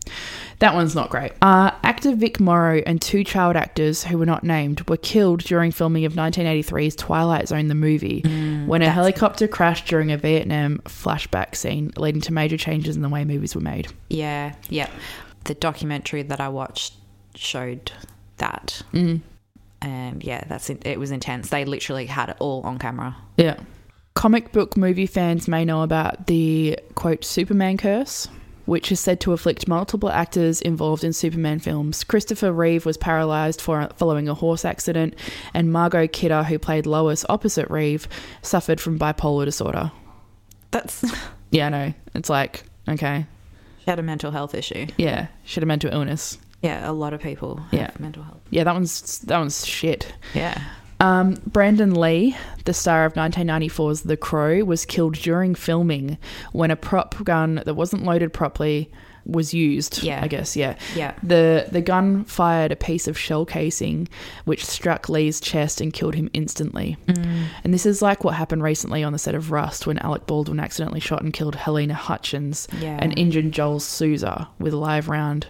That 0.59 0.73
one's 0.73 0.93
not 0.93 1.09
great. 1.09 1.31
Uh, 1.41 1.71
actor 1.83 2.13
Vic 2.15 2.39
Morrow 2.39 2.81
and 2.85 3.01
two 3.01 3.23
child 3.23 3.55
actors 3.55 4.03
who 4.03 4.17
were 4.17 4.25
not 4.25 4.43
named 4.43 4.87
were 4.89 4.97
killed 4.97 5.39
during 5.41 5.71
filming 5.71 6.03
of 6.03 6.13
1983's 6.13 6.95
Twilight 6.97 7.47
Zone, 7.47 7.69
the 7.69 7.75
movie, 7.75 8.21
when 8.65 8.81
a 8.81 8.89
helicopter 8.89 9.47
crashed 9.47 9.87
during 9.87 10.11
a 10.11 10.17
Vietnam 10.17 10.79
flashback 10.85 11.55
scene, 11.55 11.93
leading 11.95 12.21
to 12.21 12.33
major 12.33 12.57
changes 12.57 12.97
in 12.97 13.01
the 13.01 13.09
way 13.09 13.23
movies 13.23 13.55
were 13.55 13.61
made. 13.61 13.87
Yeah. 14.09 14.53
yeah. 14.69 14.89
The 15.45 15.53
documentary 15.53 16.23
that 16.23 16.41
I 16.41 16.49
watched 16.49 16.93
showed 17.35 17.91
that. 18.37 18.81
Mm. 18.93 19.21
And 19.81 20.23
yeah, 20.23 20.43
that's 20.47 20.69
it. 20.69 20.85
It 20.85 20.99
was 20.99 21.11
intense. 21.11 21.49
They 21.49 21.63
literally 21.63 22.05
had 22.05 22.29
it 22.29 22.37
all 22.39 22.61
on 22.63 22.79
camera. 22.79 23.15
Yeah. 23.37 23.57
Comic 24.13 24.51
book 24.51 24.75
movie 24.75 25.05
fans 25.05 25.47
may 25.47 25.63
know 25.63 25.83
about 25.83 26.27
the 26.27 26.77
quote 26.95 27.23
Superman 27.23 27.77
curse, 27.77 28.27
which 28.69 28.91
is 28.91 28.99
said 28.99 29.19
to 29.21 29.33
afflict 29.33 29.67
multiple 29.67 30.09
actors 30.09 30.61
involved 30.61 31.03
in 31.03 31.11
Superman 31.11 31.57
films. 31.59 32.03
Christopher 32.03 32.51
Reeve 32.51 32.85
was 32.85 32.97
paralyzed 32.97 33.59
for 33.61 33.89
following 33.97 34.29
a 34.29 34.33
horse 34.35 34.63
accident, 34.63 35.15
and 35.53 35.71
Margot 35.73 36.07
Kidder, 36.07 36.43
who 36.43 36.59
played 36.59 36.85
Lois 36.85 37.25
opposite 37.27 37.69
Reeve, 37.69 38.07
suffered 38.43 38.79
from 38.79 38.99
bipolar 38.99 39.45
disorder. 39.45 39.91
That's 40.71 41.03
Yeah, 41.51 41.65
I 41.65 41.69
know. 41.69 41.93
It's 42.13 42.29
like, 42.29 42.63
okay. 42.87 43.25
She 43.79 43.85
had 43.89 43.97
a 43.97 44.03
mental 44.03 44.29
health 44.29 44.53
issue. 44.53 44.85
Yeah, 44.97 45.27
she 45.43 45.55
had 45.55 45.63
a 45.63 45.65
mental 45.65 45.91
illness. 45.91 46.37
Yeah, 46.61 46.87
a 46.87 46.93
lot 46.93 47.13
of 47.13 47.21
people 47.21 47.55
have 47.57 47.73
Yeah. 47.73 47.91
mental 47.97 48.21
health. 48.21 48.41
Yeah, 48.51 48.65
that 48.65 48.73
one's 48.73 49.19
that 49.19 49.39
one's 49.39 49.65
shit. 49.65 50.13
Yeah. 50.35 50.61
Um, 51.01 51.35
Brandon 51.47 51.93
Lee, 51.95 52.35
the 52.65 52.73
star 52.73 53.05
of 53.05 53.13
1994's 53.13 54.01
The 54.01 54.17
Crow, 54.17 54.63
was 54.65 54.85
killed 54.85 55.15
during 55.15 55.55
filming 55.55 56.17
when 56.51 56.71
a 56.71 56.75
prop 56.75 57.23
gun 57.23 57.61
that 57.65 57.73
wasn't 57.75 58.03
loaded 58.03 58.33
properly 58.33 58.91
was 59.25 59.53
used. 59.53 60.01
Yeah. 60.03 60.21
I 60.23 60.27
guess. 60.27 60.55
Yeah. 60.57 60.75
Yeah. 60.95 61.13
The 61.21 61.67
the 61.71 61.81
gun 61.81 62.23
fired 62.25 62.71
a 62.71 62.75
piece 62.75 63.07
of 63.07 63.17
shell 63.17 63.45
casing 63.45 64.07
which 64.45 64.65
struck 64.65 65.07
Lee's 65.07 65.39
chest 65.39 65.81
and 65.81 65.93
killed 65.93 66.15
him 66.15 66.29
instantly. 66.33 66.97
Mm. 67.05 67.45
And 67.63 67.73
this 67.73 67.85
is 67.85 68.01
like 68.01 68.23
what 68.23 68.33
happened 68.35 68.63
recently 68.63 69.03
on 69.03 69.13
the 69.13 69.19
set 69.19 69.35
of 69.35 69.51
Rust 69.51 69.85
when 69.85 69.99
Alec 69.99 70.25
Baldwin 70.25 70.59
accidentally 70.59 70.99
shot 70.99 71.21
and 71.21 71.31
killed 71.31 71.55
Halyna 71.57 71.91
Hutchins 71.93 72.67
Yeah. 72.79 72.97
and 72.99 73.17
injured 73.19 73.51
Joel 73.51 73.79
Souza 73.79 74.49
with 74.57 74.73
a 74.73 74.77
live 74.77 75.09
round 75.09 75.47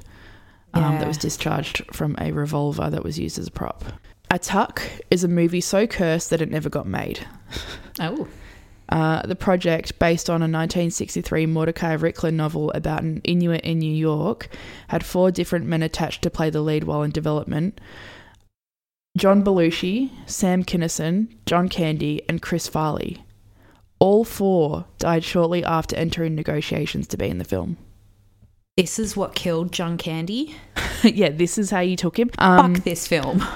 um, 0.73 0.83
Yeah. 0.83 0.99
that 0.99 1.07
was 1.07 1.17
discharged 1.17 1.83
from 1.93 2.15
a 2.19 2.31
revolver 2.33 2.89
that 2.89 3.03
was 3.03 3.17
used 3.17 3.39
as 3.39 3.47
a 3.47 3.51
prop. 3.51 3.85
Atuk 4.31 4.81
is 5.09 5.23
a 5.23 5.27
movie 5.27 5.61
so 5.61 5.87
cursed 5.87 6.29
that 6.29 6.41
it 6.41 6.51
never 6.51 6.69
got 6.69 6.87
made. 6.87 7.25
oh. 7.99 8.27
Uh, 8.89 9.21
the 9.27 9.35
project, 9.35 9.99
based 9.99 10.29
on 10.29 10.41
a 10.41 10.49
1963 10.49 11.45
Mordecai 11.45 11.95
Richler 11.95 12.33
novel 12.33 12.71
about 12.71 13.03
an 13.03 13.21
Inuit 13.23 13.61
in 13.61 13.79
New 13.79 13.93
York, 13.93 14.49
had 14.87 15.05
four 15.05 15.29
different 15.29 15.67
men 15.67 15.83
attached 15.83 16.23
to 16.23 16.29
play 16.31 16.49
the 16.49 16.61
lead 16.61 16.85
while 16.85 17.03
in 17.03 17.11
development. 17.11 17.79
John 19.15 19.43
Belushi, 19.43 20.09
Sam 20.25 20.63
Kinison, 20.63 21.27
John 21.45 21.69
Candy, 21.69 22.21
and 22.27 22.41
Chris 22.41 22.67
Farley. 22.67 23.23
All 23.99 24.23
four 24.23 24.85
died 24.97 25.23
shortly 25.23 25.63
after 25.63 25.95
entering 25.95 26.33
negotiations 26.35 27.05
to 27.07 27.17
be 27.17 27.27
in 27.27 27.37
the 27.37 27.43
film. 27.43 27.77
This 28.77 28.97
is 28.97 29.17
what 29.17 29.35
killed 29.35 29.71
John 29.71 29.97
Candy. 29.97 30.55
yeah, 31.03 31.29
this 31.29 31.57
is 31.57 31.69
how 31.69 31.81
you 31.81 31.95
took 31.95 32.17
him. 32.17 32.31
Um, 32.37 32.75
Fuck 32.75 32.85
this 32.85 33.07
film. 33.07 33.43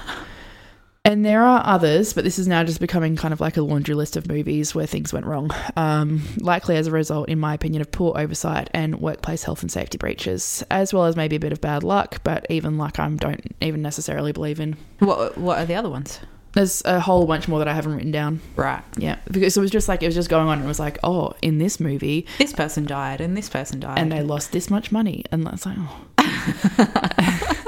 And 1.05 1.25
there 1.25 1.43
are 1.43 1.61
others, 1.65 2.13
but 2.13 2.23
this 2.23 2.39
is 2.39 2.47
now 2.47 2.63
just 2.63 2.79
becoming 2.79 3.17
kind 3.17 3.33
of 3.33 3.41
like 3.41 3.57
a 3.57 3.61
laundry 3.61 3.93
list 3.93 4.15
of 4.15 4.29
movies 4.29 4.73
where 4.73 4.85
things 4.85 5.11
went 5.11 5.25
wrong. 5.25 5.51
Um, 5.75 6.21
likely 6.37 6.77
as 6.77 6.87
a 6.87 6.91
result, 6.91 7.27
in 7.27 7.39
my 7.39 7.53
opinion, 7.53 7.81
of 7.81 7.91
poor 7.91 8.17
oversight 8.17 8.69
and 8.73 9.01
workplace 9.01 9.43
health 9.43 9.61
and 9.63 9.69
safety 9.71 9.97
breaches, 9.97 10.63
as 10.71 10.93
well 10.93 11.03
as 11.03 11.17
maybe 11.17 11.35
a 11.35 11.41
bit 11.41 11.51
of 11.51 11.59
bad 11.59 11.83
luck, 11.83 12.21
but 12.23 12.45
even 12.49 12.77
luck 12.77 12.99
I 12.99 13.09
don't 13.09 13.53
even 13.59 13.81
necessarily 13.81 14.31
believe 14.31 14.61
in. 14.61 14.77
What 14.99 15.37
What 15.37 15.57
are 15.59 15.65
the 15.65 15.75
other 15.75 15.89
ones? 15.89 16.21
There's 16.53 16.81
a 16.85 17.01
whole 17.01 17.25
bunch 17.25 17.49
more 17.49 17.59
that 17.59 17.67
I 17.67 17.73
haven't 17.73 17.95
written 17.95 18.11
down. 18.11 18.39
Right. 18.55 18.83
Yeah, 18.95 19.17
because 19.29 19.57
it 19.57 19.59
was 19.59 19.71
just 19.71 19.89
like, 19.89 20.03
it 20.03 20.05
was 20.05 20.15
just 20.15 20.29
going 20.29 20.47
on 20.47 20.59
and 20.59 20.65
it 20.65 20.67
was 20.69 20.79
like, 20.79 20.99
oh, 21.03 21.33
in 21.41 21.57
this 21.57 21.81
movie, 21.81 22.27
This 22.37 22.53
person 22.53 22.85
died, 22.85 23.19
and 23.19 23.35
this 23.35 23.49
person 23.49 23.81
died. 23.81 23.97
and 23.97 24.09
they 24.09 24.21
lost 24.21 24.53
this 24.53 24.69
much 24.69 24.89
money. 24.91 25.25
And 25.33 25.45
that's 25.45 25.65
like, 25.65 25.77
oh, 25.79 26.05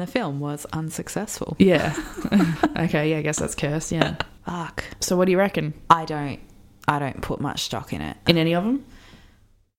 the 0.00 0.06
film 0.06 0.40
was 0.40 0.66
unsuccessful. 0.72 1.56
yeah. 1.58 1.94
okay, 2.78 3.10
yeah, 3.10 3.18
I 3.18 3.22
guess 3.22 3.38
that's 3.38 3.54
cursed. 3.54 3.92
Yeah. 3.92 4.16
Fuck. 4.46 4.84
So 5.00 5.16
what 5.16 5.26
do 5.26 5.32
you 5.32 5.38
reckon? 5.38 5.74
I 5.88 6.04
don't. 6.04 6.40
I 6.88 6.98
don't 6.98 7.20
put 7.22 7.40
much 7.40 7.62
stock 7.62 7.92
in 7.92 8.00
it. 8.00 8.16
In 8.26 8.36
any 8.36 8.54
of 8.54 8.64
them? 8.64 8.84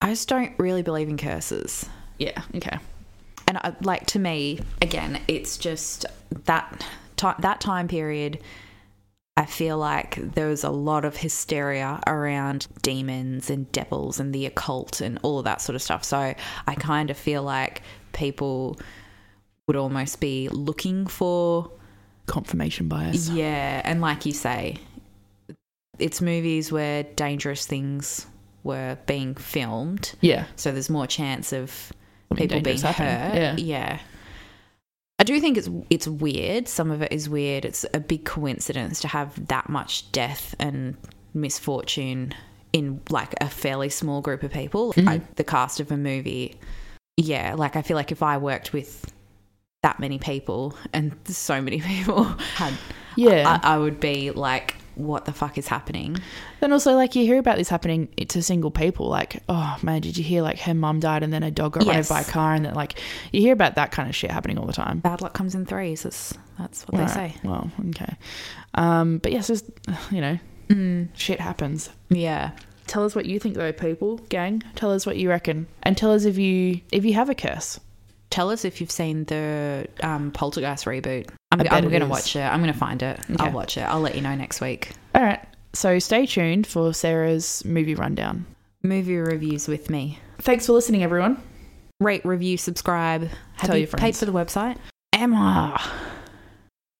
I 0.01 0.09
just 0.11 0.29
don't 0.29 0.53
really 0.57 0.81
believe 0.81 1.09
in 1.09 1.17
curses. 1.17 1.89
Yeah, 2.17 2.41
okay. 2.55 2.77
and 3.47 3.57
I, 3.57 3.75
like 3.81 4.05
to 4.07 4.19
me 4.19 4.59
again 4.81 5.19
it's 5.27 5.57
just 5.57 6.05
that 6.45 6.85
ti 7.17 7.27
that 7.39 7.59
time 7.61 7.87
period 7.87 8.39
i 9.37 9.45
feel 9.45 9.77
like 9.77 10.15
there 10.35 10.47
was 10.47 10.63
a 10.63 10.69
lot 10.69 11.05
of 11.05 11.17
hysteria 11.17 11.99
around 12.07 12.67
demons 12.81 13.49
and 13.49 13.71
devils 13.71 14.19
and 14.19 14.33
the 14.33 14.45
occult 14.45 15.01
and 15.01 15.19
all 15.23 15.39
of 15.39 15.45
that 15.45 15.61
sort 15.61 15.75
of 15.75 15.81
stuff 15.81 16.03
so 16.03 16.17
i 16.67 16.75
kind 16.75 17.09
of 17.09 17.17
feel 17.17 17.43
like 17.43 17.81
people 18.13 18.77
would 19.67 19.75
almost 19.75 20.19
be 20.19 20.49
looking 20.49 21.05
for 21.07 21.71
Confirmation 22.27 22.87
bias. 22.87 23.29
yeah 23.29 23.81
and 23.83 23.99
like 24.01 24.25
you 24.25 24.31
say 24.31 24.77
it's 25.99 26.21
movies 26.21 26.71
where 26.71 27.03
dangerous 27.03 27.65
things 27.65 28.25
were 28.63 28.97
being 29.07 29.35
filmed 29.35 30.13
Yeah. 30.21 30.45
so 30.55 30.71
there's 30.71 30.89
more 30.89 31.07
chance 31.07 31.51
of 31.53 31.91
Something 32.29 32.47
people 32.47 32.61
being 32.61 32.79
hurt. 32.79 32.95
happening. 32.95 33.65
Yeah. 33.65 33.99
I 35.19 35.23
do 35.23 35.39
think 35.41 35.57
it's 35.57 35.69
it's 35.89 36.07
weird. 36.07 36.67
Some 36.69 36.89
of 36.89 37.01
it 37.01 37.11
is 37.11 37.27
weird. 37.27 37.65
It's 37.65 37.85
a 37.93 37.99
big 37.99 38.23
coincidence 38.23 39.01
to 39.01 39.07
have 39.09 39.47
that 39.47 39.67
much 39.69 40.09
death 40.13 40.55
and 40.57 40.95
misfortune 41.33 42.33
in 42.73 43.01
like 43.09 43.33
a 43.41 43.49
fairly 43.49 43.89
small 43.89 44.21
group 44.21 44.43
of 44.43 44.51
people. 44.53 44.93
Mm-hmm. 44.93 45.09
I, 45.09 45.21
the 45.35 45.43
cast 45.43 45.79
of 45.81 45.91
a 45.91 45.97
movie. 45.97 46.57
Yeah, 47.17 47.53
like 47.55 47.75
I 47.75 47.81
feel 47.81 47.95
like 47.97 48.11
if 48.13 48.23
I 48.23 48.37
worked 48.37 48.71
with 48.73 49.11
that 49.83 49.99
many 49.99 50.19
people 50.19 50.75
and 50.93 51.11
so 51.25 51.59
many 51.61 51.81
people 51.81 52.23
had 52.55 52.73
Yeah. 53.15 53.59
I, 53.63 53.75
I 53.75 53.77
would 53.77 53.99
be 53.99 54.31
like 54.31 54.75
what 54.95 55.25
the 55.25 55.31
fuck 55.33 55.57
is 55.57 55.67
happening? 55.67 56.17
then 56.59 56.73
also, 56.73 56.93
like, 56.95 57.15
you 57.15 57.25
hear 57.25 57.39
about 57.39 57.57
this 57.57 57.69
happening 57.69 58.07
to 58.27 58.43
single 58.43 58.69
people. 58.69 59.07
Like, 59.07 59.41
oh 59.49 59.77
man, 59.81 60.01
did 60.01 60.17
you 60.17 60.23
hear 60.23 60.41
like 60.43 60.59
her 60.59 60.73
mum 60.75 60.99
died 60.99 61.23
and 61.23 61.31
then 61.33 61.41
a 61.43 61.49
dog 61.49 61.71
got 61.73 61.85
run 61.87 61.95
Yes. 61.95 62.11
over 62.11 62.19
by 62.19 62.27
a 62.27 62.31
car? 62.31 62.53
And 62.53 62.65
then, 62.65 62.73
like, 62.75 63.01
you 63.31 63.39
hear 63.41 63.53
about 63.53 63.75
that 63.75 63.91
kind 63.91 64.09
of 64.09 64.15
shit 64.15 64.29
happening 64.29 64.59
all 64.59 64.65
the 64.67 64.73
time. 64.73 64.99
Bad 64.99 65.21
luck 65.21 65.33
comes 65.33 65.55
in 65.55 65.65
threes. 65.65 66.03
That's 66.03 66.33
that's 66.59 66.83
what 66.87 66.97
they 66.97 67.03
Right. 67.05 67.31
say. 67.33 67.35
Well, 67.43 67.71
okay. 67.89 68.15
Um, 68.75 69.17
but 69.19 69.31
yes, 69.31 69.47
just, 69.47 69.65
you 70.11 70.21
know, 70.21 70.37
Mm, 70.67 71.07
shit 71.15 71.39
happens. 71.39 71.89
yeah. 72.09 72.51
Tell 72.85 73.03
us 73.05 73.15
what 73.15 73.25
you 73.25 73.39
think, 73.39 73.55
though, 73.55 73.71
people, 73.71 74.17
gang. 74.29 74.61
Tell 74.75 74.91
us 74.91 75.05
what 75.05 75.15
you 75.17 75.29
reckon, 75.29 75.67
and 75.83 75.97
tell 75.97 76.11
us 76.11 76.25
if 76.25 76.37
you 76.37 76.81
if 76.91 77.05
you 77.05 77.13
have 77.13 77.29
a 77.29 77.35
curse. 77.35 77.79
Tell 78.31 78.49
us 78.49 78.65
if 78.65 78.81
you've 78.81 78.91
seen 78.91 79.25
the 79.25 79.87
um, 80.01 80.31
Poltergeist 80.31 80.85
reboot. 80.85 81.29
I'm, 81.51 81.61
I'm 81.69 81.89
going 81.89 82.01
to 82.01 82.07
watch 82.07 82.35
it. 82.35 82.41
I'm 82.41 82.61
going 82.61 82.73
to 82.73 82.79
find 82.79 83.03
it. 83.03 83.19
Okay. 83.29 83.35
I'll 83.43 83.51
watch 83.51 83.77
it. 83.77 83.81
I'll 83.81 83.99
let 84.01 84.15
you 84.15 84.21
know 84.21 84.33
next 84.33 84.61
week. 84.61 84.93
All 85.13 85.21
right. 85.21 85.45
So 85.73 85.99
stay 85.99 86.25
tuned 86.25 86.65
for 86.65 86.93
Sarah's 86.93 87.63
movie 87.65 87.93
rundown. 87.93 88.45
Movie 88.83 89.17
reviews 89.17 89.67
with 89.67 89.89
me. 89.89 90.19
Thanks 90.39 90.65
for 90.65 90.73
listening, 90.73 91.03
everyone. 91.03 91.41
Rate, 91.99 92.25
review, 92.25 92.57
subscribe. 92.57 93.29
Have 93.57 93.67
Tell 93.67 93.75
you 93.75 93.81
your 93.81 93.87
friends. 93.87 94.01
paid 94.01 94.15
for 94.15 94.25
the 94.25 94.31
website? 94.31 94.77
Emma, 95.13 95.79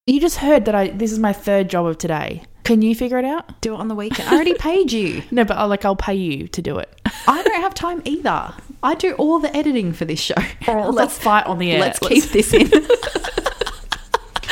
you 0.05 0.19
just 0.19 0.37
heard 0.37 0.65
that 0.65 0.75
I 0.75 0.89
this 0.89 1.11
is 1.11 1.17
my 1.17 1.33
third 1.33 1.69
job 1.69 1.87
of 1.87 1.97
today. 1.97 2.43
Can 2.63 2.81
you 2.81 2.93
figure 2.93 3.17
it 3.17 3.25
out? 3.25 3.59
Do 3.61 3.73
it 3.73 3.79
on 3.79 3.87
the 3.87 3.95
weekend. 3.95 4.29
I 4.29 4.33
already 4.35 4.53
paid 4.53 4.91
you. 4.91 5.23
No, 5.31 5.43
but 5.43 5.57
I'll, 5.57 5.67
like 5.67 5.85
I'll 5.85 5.95
pay 5.95 6.13
you 6.13 6.47
to 6.49 6.61
do 6.61 6.77
it. 6.77 7.01
I 7.27 7.41
don't 7.41 7.61
have 7.61 7.73
time 7.73 8.01
either. 8.05 8.53
I 8.83 8.95
do 8.95 9.13
all 9.13 9.39
the 9.39 9.55
editing 9.55 9.93
for 9.93 10.05
this 10.05 10.19
show. 10.19 10.35
let's 10.67 11.17
fight 11.17 11.45
on 11.45 11.59
the 11.59 11.71
air. 11.71 11.79
Let's 11.79 11.99
keep 11.99 12.23
this 12.25 12.53
in. 12.53 12.67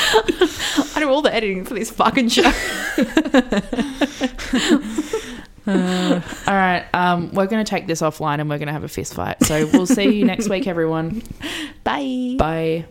I 0.95 0.99
do 0.99 1.09
all 1.09 1.21
the 1.21 1.33
editing 1.33 1.65
for 1.65 1.73
this 1.73 1.91
fucking 1.91 2.29
show. 2.29 2.51
Uh, 5.67 6.21
all 6.47 6.53
right. 6.53 6.85
Um, 6.93 7.31
we're 7.31 7.45
gonna 7.45 7.63
take 7.63 7.85
this 7.85 8.01
offline 8.01 8.39
and 8.39 8.49
we're 8.49 8.57
gonna 8.57 8.71
have 8.71 8.83
a 8.83 8.87
fist 8.87 9.13
fight. 9.13 9.43
So 9.43 9.67
we'll 9.67 9.85
see 9.85 10.09
you 10.09 10.25
next 10.25 10.49
week, 10.49 10.65
everyone. 10.67 11.21
Bye. 11.83 12.35
Bye. 12.37 12.85